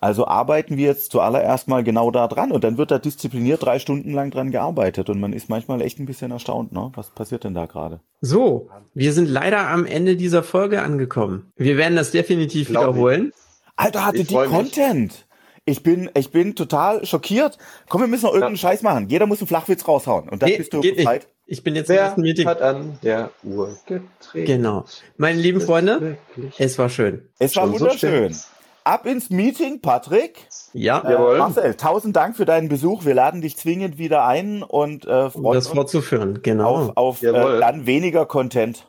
Also 0.00 0.26
arbeiten 0.26 0.78
wir 0.78 0.86
jetzt 0.86 1.12
zuallererst 1.12 1.68
mal 1.68 1.84
genau 1.84 2.10
da 2.10 2.26
dran 2.26 2.52
und 2.52 2.64
dann 2.64 2.78
wird 2.78 2.90
da 2.90 2.98
diszipliniert 2.98 3.62
drei 3.62 3.78
Stunden 3.78 4.12
lang 4.12 4.30
dran 4.30 4.50
gearbeitet 4.50 5.10
und 5.10 5.20
man 5.20 5.34
ist 5.34 5.50
manchmal 5.50 5.82
echt 5.82 5.98
ein 5.98 6.06
bisschen 6.06 6.30
erstaunt, 6.30 6.72
ne? 6.72 6.90
Was 6.94 7.10
passiert 7.10 7.44
denn 7.44 7.52
da 7.52 7.66
gerade? 7.66 8.00
So, 8.22 8.70
wir 8.94 9.12
sind 9.12 9.28
leider 9.28 9.68
am 9.68 9.84
Ende 9.84 10.16
dieser 10.16 10.42
Folge 10.42 10.82
angekommen. 10.82 11.52
Wir 11.56 11.76
werden 11.76 11.96
das 11.96 12.12
definitiv 12.12 12.68
Glaub 12.68 12.94
wiederholen. 12.94 13.32
Ich. 13.34 13.40
Alter, 13.76 14.06
hatte 14.06 14.18
ich 14.18 14.28
die 14.28 14.34
Content. 14.34 15.26
Ich 15.70 15.82
bin, 15.82 16.10
ich 16.14 16.30
bin 16.30 16.56
total 16.56 17.06
schockiert. 17.06 17.56
Komm, 17.88 18.00
wir 18.00 18.08
müssen 18.08 18.24
noch 18.24 18.32
irgendeinen 18.32 18.56
ja. 18.56 18.60
Scheiß 18.60 18.82
machen. 18.82 19.08
Jeder 19.08 19.26
muss 19.26 19.40
einen 19.40 19.48
Flachwitz 19.48 19.86
raushauen. 19.86 20.28
Und 20.28 20.42
dann 20.42 20.48
Ge 20.48 20.58
bist 20.58 20.72
du 20.72 20.80
bereit. 20.80 21.28
Ich 21.46 21.62
bin 21.62 21.74
jetzt 21.74 21.88
Wer 21.88 21.98
im 22.00 22.04
ersten 22.06 22.20
Meeting. 22.22 22.46
hat 22.46 22.62
an 22.62 22.98
der 23.02 23.30
Uhr 23.42 23.76
gedreht? 23.86 24.46
Genau. 24.46 24.84
Meine 25.16 25.40
lieben 25.40 25.60
Freunde, 25.60 26.16
es 26.58 26.78
war 26.78 26.88
schön. 26.88 27.28
Es 27.38 27.56
war 27.56 27.70
wunderschön. 27.72 28.32
So 28.32 28.44
Ab 28.84 29.04
ins 29.04 29.30
Meeting, 29.30 29.80
Patrick. 29.80 30.46
Ja. 30.72 31.00
Äh, 31.06 31.12
Jawohl. 31.12 31.38
Marcel, 31.38 31.74
tausend 31.74 32.16
Dank 32.16 32.36
für 32.36 32.46
deinen 32.46 32.68
Besuch. 32.68 33.04
Wir 33.04 33.14
laden 33.14 33.42
dich 33.42 33.56
zwingend 33.56 33.98
wieder 33.98 34.24
ein 34.24 34.62
und 34.62 35.04
äh, 35.04 35.30
freuen 35.30 35.44
um 35.44 35.54
das 35.54 35.68
fortzuführen. 35.68 36.40
Genau. 36.42 36.92
Auf, 36.94 36.96
auf 36.96 37.22
äh, 37.22 37.60
dann 37.60 37.86
weniger 37.86 38.26
Content. 38.26 38.86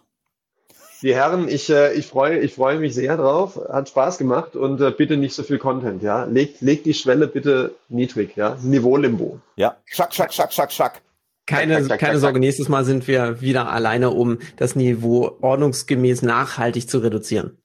Die 1.01 1.15
Herren, 1.15 1.47
ich, 1.49 1.69
äh, 1.69 1.93
ich 1.93 2.05
freue 2.05 2.39
ich 2.39 2.53
freu 2.53 2.77
mich 2.77 2.93
sehr 2.93 3.17
drauf. 3.17 3.59
Hat 3.69 3.89
Spaß 3.89 4.17
gemacht 4.17 4.55
und 4.55 4.79
äh, 4.81 4.91
bitte 4.91 5.17
nicht 5.17 5.33
so 5.33 5.43
viel 5.43 5.57
Content, 5.57 6.03
ja. 6.03 6.25
Legt, 6.25 6.61
legt 6.61 6.85
die 6.85 6.93
Schwelle 6.93 7.27
bitte 7.27 7.73
niedrig, 7.89 8.35
ja. 8.35 8.57
Niveau-Limbo. 8.61 9.39
Ja. 9.55 9.77
Schack, 9.85 10.13
schack, 10.13 10.33
schack, 10.33 10.53
schack, 10.53 10.71
schack. 10.71 11.01
Keine, 11.47 11.85
keine 11.97 12.19
Sorge, 12.19 12.39
nächstes 12.39 12.69
Mal 12.69 12.85
sind 12.85 13.07
wir 13.07 13.41
wieder 13.41 13.71
alleine, 13.71 14.11
um 14.11 14.37
das 14.57 14.75
Niveau 14.75 15.37
ordnungsgemäß 15.41 16.21
nachhaltig 16.21 16.87
zu 16.89 16.99
reduzieren. 16.99 17.57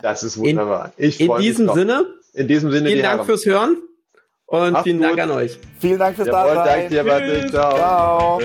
Das 0.00 0.22
ist 0.22 0.38
wunderbar. 0.38 0.92
Ich 0.96 1.20
in 1.20 1.36
diesem 1.38 1.68
Sinne. 1.72 2.06
In 2.32 2.46
diesem 2.46 2.70
Sinne. 2.70 2.88
Vielen 2.88 3.02
Dank 3.02 3.16
Herren. 3.16 3.26
fürs 3.26 3.44
Hören 3.44 3.76
und 4.46 4.76
Ach, 4.76 4.84
vielen 4.84 4.98
gut. 4.98 5.06
Dank 5.08 5.20
an 5.20 5.30
euch. 5.32 5.58
Vielen 5.80 5.98
Dank 5.98 6.16
fürs 6.16 6.28
Dasein. 6.28 6.64
Danke 6.64 6.88
dir, 6.88 7.04
Patrick. 7.04 7.50
Ciao. 7.50 8.38
Ciao. 8.38 8.40